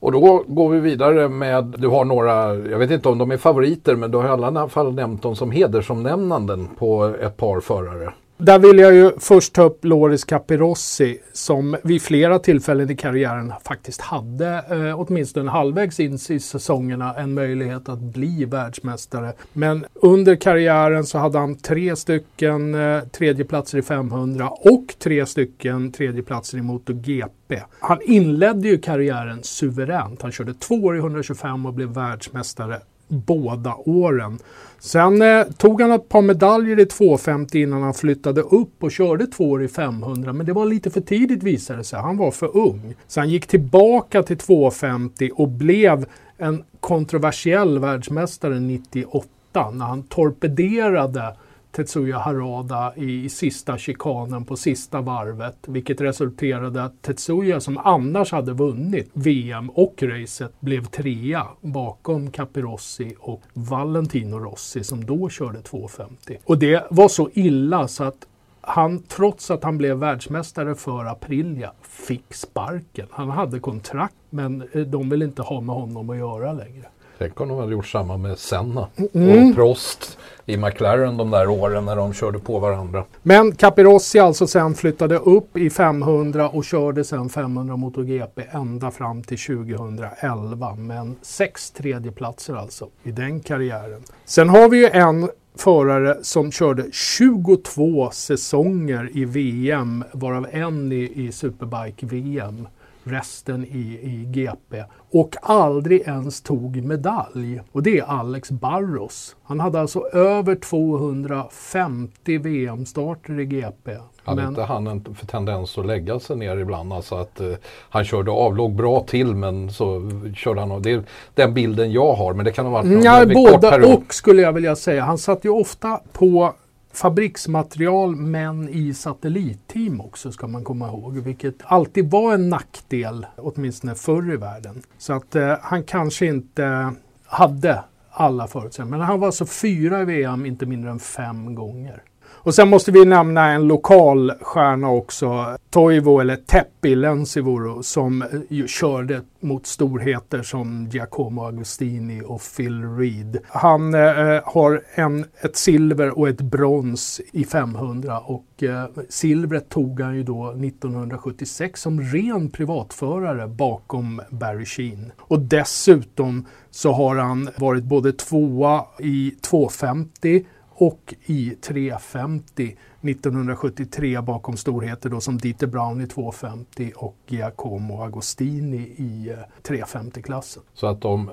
Och 0.00 0.12
då 0.12 0.44
går 0.46 0.70
vi 0.70 0.80
vidare 0.80 1.28
med, 1.28 1.74
du 1.78 1.88
har 1.88 2.04
några, 2.04 2.54
jag 2.54 2.78
vet 2.78 2.90
inte 2.90 3.08
om 3.08 3.18
de 3.18 3.30
är 3.30 3.36
favoriter, 3.36 3.96
men 3.96 4.10
du 4.10 4.18
har 4.18 4.24
i 4.24 4.28
alla 4.28 4.68
fall 4.68 4.94
nämnt 4.94 5.22
dem 5.22 5.36
som 5.36 5.50
hedersomnämnanden 5.50 6.68
på 6.78 7.04
ett 7.04 7.36
par 7.36 7.60
förare. 7.60 8.12
Där 8.40 8.58
vill 8.58 8.78
jag 8.78 8.94
ju 8.94 9.10
först 9.18 9.52
ta 9.52 9.62
upp 9.62 9.84
Loris 9.84 10.24
Capirossi 10.24 11.18
som 11.32 11.76
vid 11.84 12.02
flera 12.02 12.38
tillfällen 12.38 12.90
i 12.90 12.96
karriären 12.96 13.52
faktiskt 13.64 14.00
hade 14.00 14.64
eh, 14.70 15.00
åtminstone 15.00 15.50
halvvägs 15.50 16.00
in 16.00 16.18
i 16.28 16.40
säsongerna 16.40 17.14
en 17.14 17.34
möjlighet 17.34 17.88
att 17.88 17.98
bli 17.98 18.44
världsmästare. 18.44 19.32
Men 19.52 19.86
under 19.94 20.36
karriären 20.36 21.04
så 21.04 21.18
hade 21.18 21.38
han 21.38 21.56
tre 21.56 21.96
stycken 21.96 22.74
eh, 22.74 23.02
tredjeplatser 23.02 23.78
i 23.78 23.82
500 23.82 24.48
och 24.48 24.94
tre 24.98 25.26
stycken 25.26 25.92
tredjeplatser 25.92 26.58
i 26.58 26.62
MotoGP. 26.62 27.62
Han 27.80 27.98
inledde 28.02 28.68
ju 28.68 28.78
karriären 28.78 29.42
suveränt. 29.42 30.22
Han 30.22 30.32
körde 30.32 30.54
två 30.54 30.74
år 30.74 30.96
i 30.96 30.98
125 30.98 31.66
och 31.66 31.74
blev 31.74 31.88
världsmästare 31.88 32.80
båda 33.08 33.74
åren. 33.74 34.38
Sen 34.78 35.22
eh, 35.22 35.44
tog 35.44 35.80
han 35.80 35.92
ett 35.92 36.08
par 36.08 36.22
medaljer 36.22 36.80
i 36.80 36.86
250 36.86 37.62
innan 37.62 37.82
han 37.82 37.94
flyttade 37.94 38.40
upp 38.40 38.82
och 38.82 38.92
körde 38.92 39.26
två 39.26 39.50
år 39.50 39.62
i 39.62 39.68
500 39.68 40.32
men 40.32 40.46
det 40.46 40.52
var 40.52 40.66
lite 40.66 40.90
för 40.90 41.00
tidigt 41.00 41.42
visade 41.42 41.78
det 41.78 41.84
sig. 41.84 41.98
Han 41.98 42.16
var 42.16 42.30
för 42.30 42.56
ung. 42.56 42.94
Så 43.06 43.20
han 43.20 43.28
gick 43.28 43.46
tillbaka 43.46 44.22
till 44.22 44.38
250 44.38 45.30
och 45.34 45.48
blev 45.48 46.06
en 46.36 46.64
kontroversiell 46.80 47.78
världsmästare 47.78 48.60
98 48.60 49.28
när 49.72 49.84
han 49.84 50.02
torpederade 50.02 51.36
Tetsuya 51.72 52.18
Harada 52.18 52.92
i 52.96 53.28
sista 53.28 53.78
chikanen 53.78 54.44
på 54.44 54.56
sista 54.56 55.00
varvet. 55.00 55.56
Vilket 55.66 56.00
resulterade 56.00 56.84
att 56.84 57.02
Tetsuya 57.02 57.60
som 57.60 57.78
annars 57.78 58.32
hade 58.32 58.52
vunnit 58.52 59.10
VM 59.12 59.70
och 59.70 60.02
racet 60.02 60.60
blev 60.60 60.84
trea 60.84 61.46
bakom 61.60 62.30
Capirossi 62.30 63.14
och 63.18 63.42
Valentino 63.52 64.38
Rossi 64.38 64.84
som 64.84 65.04
då 65.04 65.28
körde 65.28 65.58
2.50. 65.58 66.36
Och 66.44 66.58
det 66.58 66.86
var 66.90 67.08
så 67.08 67.30
illa 67.32 67.88
så 67.88 68.04
att 68.04 68.26
han, 68.60 69.02
trots 69.02 69.50
att 69.50 69.64
han 69.64 69.78
blev 69.78 69.96
världsmästare 69.96 70.74
för 70.74 71.04
Aprilia, 71.04 71.72
fick 71.82 72.34
sparken. 72.34 73.06
Han 73.10 73.30
hade 73.30 73.60
kontrakt 73.60 74.14
men 74.30 74.68
eh, 74.72 74.80
de 74.80 75.08
vill 75.10 75.22
inte 75.22 75.42
ha 75.42 75.60
med 75.60 75.74
honom 75.74 76.10
att 76.10 76.16
göra 76.16 76.52
längre. 76.52 76.86
Tänk 77.18 77.40
om 77.40 77.48
de 77.48 77.58
hade 77.58 77.72
gjort 77.72 77.86
samma 77.86 78.16
med 78.16 78.38
Senna 78.38 78.88
mm. 79.14 79.48
och 79.48 79.54
Prost 79.54 80.17
i 80.48 80.56
McLaren 80.56 81.16
de 81.16 81.30
där 81.30 81.48
åren 81.48 81.84
när 81.84 81.96
de 81.96 82.12
körde 82.12 82.38
på 82.38 82.58
varandra. 82.58 83.04
Men 83.22 83.54
Capirossi 83.54 84.18
alltså 84.18 84.46
sen 84.46 84.74
flyttade 84.74 85.16
upp 85.16 85.56
i 85.56 85.70
500 85.70 86.48
och 86.48 86.64
körde 86.64 87.04
sen 87.04 87.28
500 87.28 87.76
MotoGP 87.76 88.42
ända 88.50 88.90
fram 88.90 89.22
till 89.22 89.38
2011. 89.38 90.74
Men 90.74 91.16
sex 91.22 91.70
tredjeplatser 91.70 92.54
alltså 92.54 92.88
i 93.02 93.10
den 93.10 93.40
karriären. 93.40 94.02
Sen 94.24 94.48
har 94.48 94.68
vi 94.68 94.78
ju 94.78 94.86
en 94.86 95.28
förare 95.56 96.18
som 96.22 96.52
körde 96.52 96.86
22 96.92 98.10
säsonger 98.10 99.10
i 99.14 99.24
VM, 99.24 100.04
varav 100.12 100.46
en 100.52 100.92
i, 100.92 101.12
i 101.14 101.32
Superbike-VM 101.32 102.68
resten 103.08 103.64
i, 103.64 103.98
i 104.02 104.24
GP 104.30 104.84
och 105.10 105.36
aldrig 105.42 106.00
ens 106.00 106.40
tog 106.40 106.82
medalj. 106.82 107.60
Och 107.72 107.82
det 107.82 107.98
är 107.98 108.04
Alex 108.04 108.50
Barros. 108.50 109.36
Han 109.42 109.60
hade 109.60 109.80
alltså 109.80 110.00
över 110.12 110.54
250 110.54 112.38
VM-starter 112.38 113.40
i 113.40 113.44
GP. 113.44 113.96
Hade 114.24 114.40
men... 114.42 114.48
inte 114.48 114.62
han 114.62 114.86
en 114.86 115.04
tendens 115.26 115.78
att 115.78 115.86
lägga 115.86 116.20
sig 116.20 116.36
ner 116.36 116.56
ibland? 116.56 116.92
Alltså 116.92 117.14
att 117.14 117.40
uh, 117.40 117.54
han 117.90 118.04
körde 118.04 118.30
av, 118.30 118.56
låg 118.56 118.74
bra 118.74 119.00
till 119.00 119.34
men 119.34 119.72
så 119.72 120.10
körde 120.36 120.60
han 120.60 120.70
av. 120.70 120.82
Det 120.82 120.90
är 120.90 121.02
den 121.34 121.54
bilden 121.54 121.92
jag 121.92 122.14
har 122.14 122.34
men 122.34 122.44
det 122.44 122.52
kan 122.52 122.64
ha 122.66 122.72
varit 122.72 122.86
någon 122.86 123.02
ja, 123.02 123.26
Båda 123.26 123.94
och 123.94 124.14
skulle 124.14 124.42
jag 124.42 124.52
vilja 124.52 124.76
säga. 124.76 125.04
Han 125.04 125.18
satt 125.18 125.44
ju 125.44 125.50
ofta 125.50 126.00
på 126.12 126.54
fabriksmaterial 126.98 128.16
men 128.16 128.68
i 128.68 128.94
satellitteam 128.94 130.00
också 130.00 130.32
ska 130.32 130.46
man 130.46 130.64
komma 130.64 130.88
ihåg. 130.88 131.18
Vilket 131.18 131.54
alltid 131.62 132.10
var 132.10 132.34
en 132.34 132.48
nackdel, 132.48 133.26
åtminstone 133.36 133.94
förr 133.94 134.32
i 134.32 134.36
världen. 134.36 134.82
Så 134.98 135.12
att 135.12 135.36
eh, 135.36 135.56
han 135.60 135.84
kanske 135.84 136.26
inte 136.26 136.92
hade 137.26 137.84
alla 138.10 138.46
förutsättningar. 138.46 138.98
Men 138.98 139.06
han 139.06 139.20
var 139.20 139.26
alltså 139.26 139.46
fyra 139.46 140.02
i 140.02 140.04
VM, 140.04 140.46
inte 140.46 140.66
mindre 140.66 140.90
än 140.90 140.98
fem 140.98 141.54
gånger. 141.54 142.02
Och 142.48 142.54
sen 142.54 142.68
måste 142.68 142.92
vi 142.92 143.04
nämna 143.04 143.50
en 143.50 143.66
lokal 143.66 144.32
stjärna 144.40 144.90
också. 144.90 145.56
Toivo, 145.70 146.20
eller 146.20 146.36
Teppi 146.36 146.94
Lensivoro, 146.94 147.82
som 147.82 148.24
ju 148.48 148.68
körde 148.68 149.22
mot 149.40 149.66
storheter 149.66 150.42
som 150.42 150.88
Giacomo 150.92 151.44
Agostini 151.44 152.22
och 152.26 152.42
Phil 152.56 152.84
Reed. 152.84 153.38
Han 153.48 153.94
eh, 153.94 154.40
har 154.44 154.82
en, 154.94 155.24
ett 155.40 155.56
silver 155.56 156.18
och 156.18 156.28
ett 156.28 156.40
brons 156.40 157.20
i 157.32 157.44
500 157.44 158.18
och 158.18 158.62
eh, 158.62 158.84
silvret 159.08 159.68
tog 159.68 160.00
han 160.00 160.16
ju 160.16 160.22
då 160.22 160.50
1976 160.50 161.80
som 161.80 162.00
ren 162.00 162.50
privatförare 162.50 163.48
bakom 163.48 164.20
Barry 164.30 164.66
Sheen. 164.66 165.12
Och 165.18 165.40
dessutom 165.40 166.46
så 166.70 166.92
har 166.92 167.16
han 167.16 167.48
varit 167.56 167.84
både 167.84 168.12
tvåa 168.12 168.84
i 168.98 169.30
250 169.30 170.44
och 170.80 171.14
i 171.26 171.50
350 171.60 172.76
1973 173.00 174.20
bakom 174.20 174.56
storheter 174.56 175.10
då 175.10 175.20
som 175.20 175.38
Dieter 175.38 175.66
Brown 175.66 176.00
i 176.00 176.06
250 176.06 176.92
och 176.96 177.16
Giacomo 177.26 178.02
Agostini 178.02 178.76
i 178.76 179.32
350-klassen. 179.62 180.62
Så 180.74 180.86
att 180.86 181.00
de, 181.00 181.30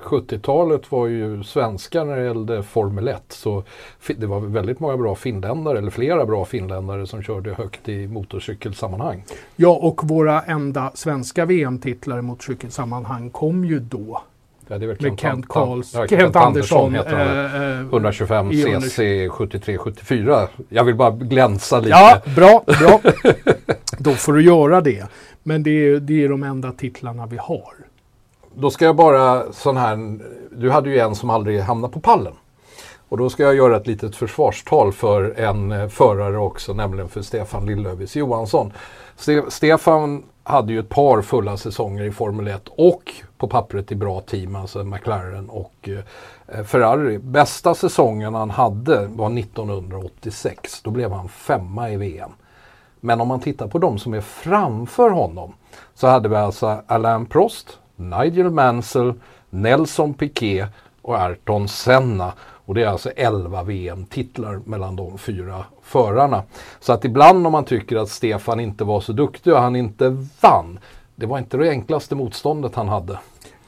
70-talet 0.00 0.92
var 0.92 1.06
ju 1.06 1.44
svenska 1.44 2.04
när 2.04 2.16
det 2.16 2.24
gällde 2.24 2.62
Formel 2.62 3.08
1 3.08 3.22
så 3.28 3.64
det 4.16 4.26
var 4.26 4.40
väldigt 4.40 4.80
många 4.80 4.96
bra 4.96 5.14
finländare, 5.14 5.78
eller 5.78 5.90
flera 5.90 6.26
bra 6.26 6.44
finländare 6.44 7.06
som 7.06 7.22
körde 7.22 7.54
högt 7.54 7.88
i 7.88 8.06
motorcykelsammanhang. 8.06 9.24
Ja, 9.56 9.78
och 9.82 10.08
våra 10.08 10.42
enda 10.42 10.92
svenska 10.94 11.44
VM-titlar 11.44 12.18
i 12.18 12.22
motorcykelsammanhang 12.22 13.30
kom 13.30 13.64
ju 13.64 13.80
då. 13.80 14.22
Ja, 14.68 14.78
med 14.78 15.00
Kent, 15.00 15.20
Kent, 15.20 15.48
Karls, 15.48 15.94
ja, 15.94 16.06
Kent, 16.06 16.20
Kent 16.22 16.36
Andersson. 16.36 16.96
Andersson 16.96 17.62
eh, 17.62 17.80
125 17.80 18.52
CC 18.52 18.98
73-74. 19.28 20.48
Jag 20.68 20.84
vill 20.84 20.94
bara 20.94 21.10
glänsa 21.10 21.78
lite. 21.78 21.90
Ja, 21.90 22.20
bra, 22.36 22.64
bra. 22.66 23.00
Då 23.98 24.12
får 24.12 24.32
du 24.32 24.42
göra 24.42 24.80
det. 24.80 25.06
Men 25.42 25.62
det 25.62 25.70
är, 25.70 26.00
det 26.00 26.24
är 26.24 26.28
de 26.28 26.42
enda 26.42 26.72
titlarna 26.72 27.26
vi 27.26 27.36
har. 27.36 27.74
Då 28.54 28.70
ska 28.70 28.84
jag 28.84 28.96
bara 28.96 29.52
sån 29.52 29.76
här, 29.76 30.18
du 30.50 30.70
hade 30.70 30.90
ju 30.90 30.98
en 30.98 31.14
som 31.14 31.30
aldrig 31.30 31.60
hamnade 31.60 31.92
på 31.92 32.00
pallen. 32.00 32.34
Och 33.08 33.16
då 33.16 33.30
ska 33.30 33.42
jag 33.42 33.54
göra 33.54 33.76
ett 33.76 33.86
litet 33.86 34.16
försvarstal 34.16 34.92
för 34.92 35.40
en 35.40 35.72
eh, 35.72 35.88
förare 35.88 36.38
också, 36.38 36.74
nämligen 36.74 37.08
för 37.08 37.22
Stefan 37.22 37.66
Lillövis 37.66 38.16
Johansson. 38.16 38.72
Ste 39.16 39.42
Stefan 39.48 40.22
hade 40.42 40.72
ju 40.72 40.78
ett 40.78 40.88
par 40.88 41.22
fulla 41.22 41.56
säsonger 41.56 42.04
i 42.04 42.12
Formel 42.12 42.48
1 42.48 42.68
och 42.68 43.12
på 43.38 43.48
pappret 43.48 43.92
i 43.92 43.94
bra 43.94 44.20
team, 44.20 44.56
alltså 44.56 44.84
McLaren 44.84 45.50
och 45.50 45.88
eh, 46.46 46.64
Ferrari. 46.64 47.18
Bästa 47.18 47.74
säsongen 47.74 48.34
han 48.34 48.50
hade 48.50 49.06
var 49.06 49.38
1986. 49.38 50.82
Då 50.82 50.90
blev 50.90 51.12
han 51.12 51.28
femma 51.28 51.90
i 51.90 51.96
VM. 51.96 52.30
Men 53.00 53.20
om 53.20 53.28
man 53.28 53.40
tittar 53.40 53.68
på 53.68 53.78
de 53.78 53.98
som 53.98 54.14
är 54.14 54.20
framför 54.20 55.10
honom 55.10 55.54
så 55.94 56.06
hade 56.06 56.28
vi 56.28 56.36
alltså 56.36 56.82
Alain 56.86 57.26
Prost, 57.26 57.78
Nigel 57.96 58.50
Mansell, 58.50 59.14
Nelson 59.50 60.14
Piquet 60.14 60.68
och 61.02 61.20
Ayrton 61.20 61.68
Senna. 61.68 62.32
Och 62.68 62.74
det 62.74 62.82
är 62.82 62.86
alltså 62.86 63.10
11 63.10 63.62
VM-titlar 63.62 64.60
mellan 64.64 64.96
de 64.96 65.18
fyra 65.18 65.64
förarna. 65.82 66.42
Så 66.80 66.92
att 66.92 67.04
ibland 67.04 67.46
om 67.46 67.52
man 67.52 67.64
tycker 67.64 67.96
att 67.96 68.08
Stefan 68.08 68.60
inte 68.60 68.84
var 68.84 69.00
så 69.00 69.12
duktig 69.12 69.52
och 69.52 69.60
han 69.60 69.76
inte 69.76 70.26
vann, 70.40 70.78
det 71.16 71.26
var 71.26 71.38
inte 71.38 71.56
det 71.56 71.70
enklaste 71.70 72.14
motståndet 72.14 72.74
han 72.74 72.88
hade. 72.88 73.18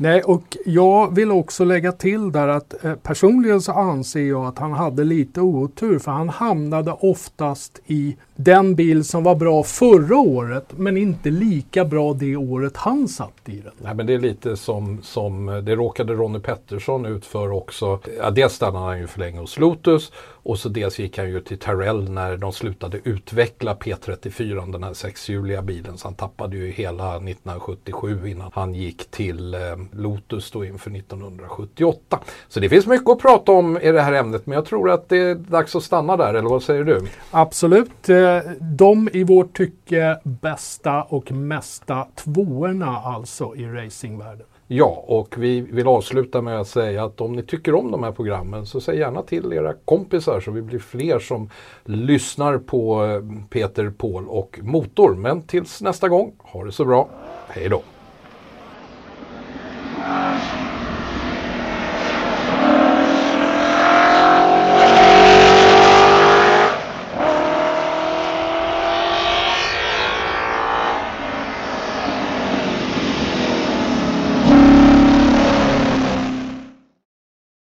Nej, 0.02 0.22
och 0.22 0.56
jag 0.64 1.14
vill 1.14 1.30
också 1.30 1.64
lägga 1.64 1.92
till 1.92 2.32
där 2.32 2.48
att 2.48 2.84
eh, 2.84 2.94
personligen 2.94 3.60
så 3.60 3.72
anser 3.72 4.20
jag 4.20 4.46
att 4.46 4.58
han 4.58 4.72
hade 4.72 5.04
lite 5.04 5.40
otur 5.40 5.98
för 5.98 6.10
han 6.10 6.28
hamnade 6.28 6.92
oftast 6.92 7.80
i 7.86 8.16
den 8.36 8.74
bil 8.74 9.04
som 9.04 9.24
var 9.24 9.34
bra 9.34 9.62
förra 9.62 10.18
året 10.18 10.66
men 10.76 10.96
inte 10.96 11.30
lika 11.30 11.84
bra 11.84 12.14
det 12.14 12.36
året 12.36 12.76
han 12.76 13.08
satt 13.08 13.48
i 13.48 13.60
den. 13.60 13.72
Nej 13.78 13.94
men 13.94 14.06
det 14.06 14.14
är 14.14 14.18
lite 14.18 14.56
som, 14.56 14.98
som 15.02 15.48
eh, 15.48 15.56
det 15.56 15.76
råkade 15.76 16.14
Ronny 16.14 16.40
Pettersson 16.40 17.06
ut 17.06 17.26
för 17.26 17.52
också. 17.52 17.98
Ja, 18.18 18.30
dels 18.30 18.52
stannade 18.52 18.84
han 18.84 18.98
ju 18.98 19.06
för 19.06 19.20
länge 19.20 19.40
hos 19.40 19.58
Lotus 19.58 20.12
och 20.50 20.58
så 20.58 20.68
dels 20.68 20.98
gick 20.98 21.18
han 21.18 21.28
ju 21.28 21.40
till 21.40 21.58
Tyrell 21.58 22.10
när 22.10 22.36
de 22.36 22.52
slutade 22.52 23.00
utveckla 23.04 23.74
P34, 23.74 24.72
den 24.72 24.82
här 24.82 24.94
sexhjuliga 24.94 25.62
bilen. 25.62 25.98
Så 25.98 26.06
han 26.06 26.14
tappade 26.14 26.56
ju 26.56 26.70
hela 26.70 27.16
1977 27.16 28.28
innan 28.28 28.50
han 28.54 28.74
gick 28.74 29.10
till 29.10 29.54
eh, 29.54 29.60
Lotus 29.92 30.50
då 30.50 30.64
inför 30.64 30.90
1978. 30.90 32.18
Så 32.48 32.60
det 32.60 32.68
finns 32.68 32.86
mycket 32.86 33.08
att 33.08 33.18
prata 33.18 33.52
om 33.52 33.78
i 33.78 33.92
det 33.92 34.02
här 34.02 34.12
ämnet 34.12 34.46
men 34.46 34.54
jag 34.54 34.64
tror 34.64 34.90
att 34.90 35.08
det 35.08 35.18
är 35.18 35.34
dags 35.34 35.76
att 35.76 35.82
stanna 35.82 36.16
där, 36.16 36.34
eller 36.34 36.48
vad 36.48 36.62
säger 36.62 36.84
du? 36.84 37.06
Absolut. 37.30 38.08
Eh, 38.08 38.38
de 38.60 39.08
i 39.12 39.24
vårt 39.24 39.56
tycke 39.56 40.20
bästa 40.22 41.02
och 41.02 41.32
mesta 41.32 42.06
tvåorna 42.14 42.98
alltså 42.98 43.56
i 43.56 43.66
racingvärlden. 43.66 44.46
Ja, 44.72 45.04
och 45.06 45.34
vi 45.38 45.60
vill 45.60 45.86
avsluta 45.86 46.42
med 46.42 46.60
att 46.60 46.68
säga 46.68 47.04
att 47.04 47.20
om 47.20 47.32
ni 47.32 47.42
tycker 47.42 47.74
om 47.74 47.90
de 47.90 48.02
här 48.02 48.12
programmen 48.12 48.66
så 48.66 48.80
säg 48.80 48.98
gärna 48.98 49.22
till 49.22 49.52
era 49.52 49.74
kompisar 49.84 50.40
så 50.40 50.50
vi 50.50 50.62
blir 50.62 50.78
fler 50.78 51.18
som 51.18 51.50
lyssnar 51.84 52.58
på 52.58 53.04
eh, 53.04 53.22
Peter, 53.48 53.90
Paul 53.90 54.28
och 54.28 54.58
Motor. 54.62 55.14
Men 55.14 55.42
tills 55.42 55.82
nästa 55.82 56.08
gång, 56.08 56.32
ha 56.38 56.64
det 56.64 56.72
så 56.72 56.84
bra. 56.84 57.08
Hej 57.48 57.68
då! 57.68 57.82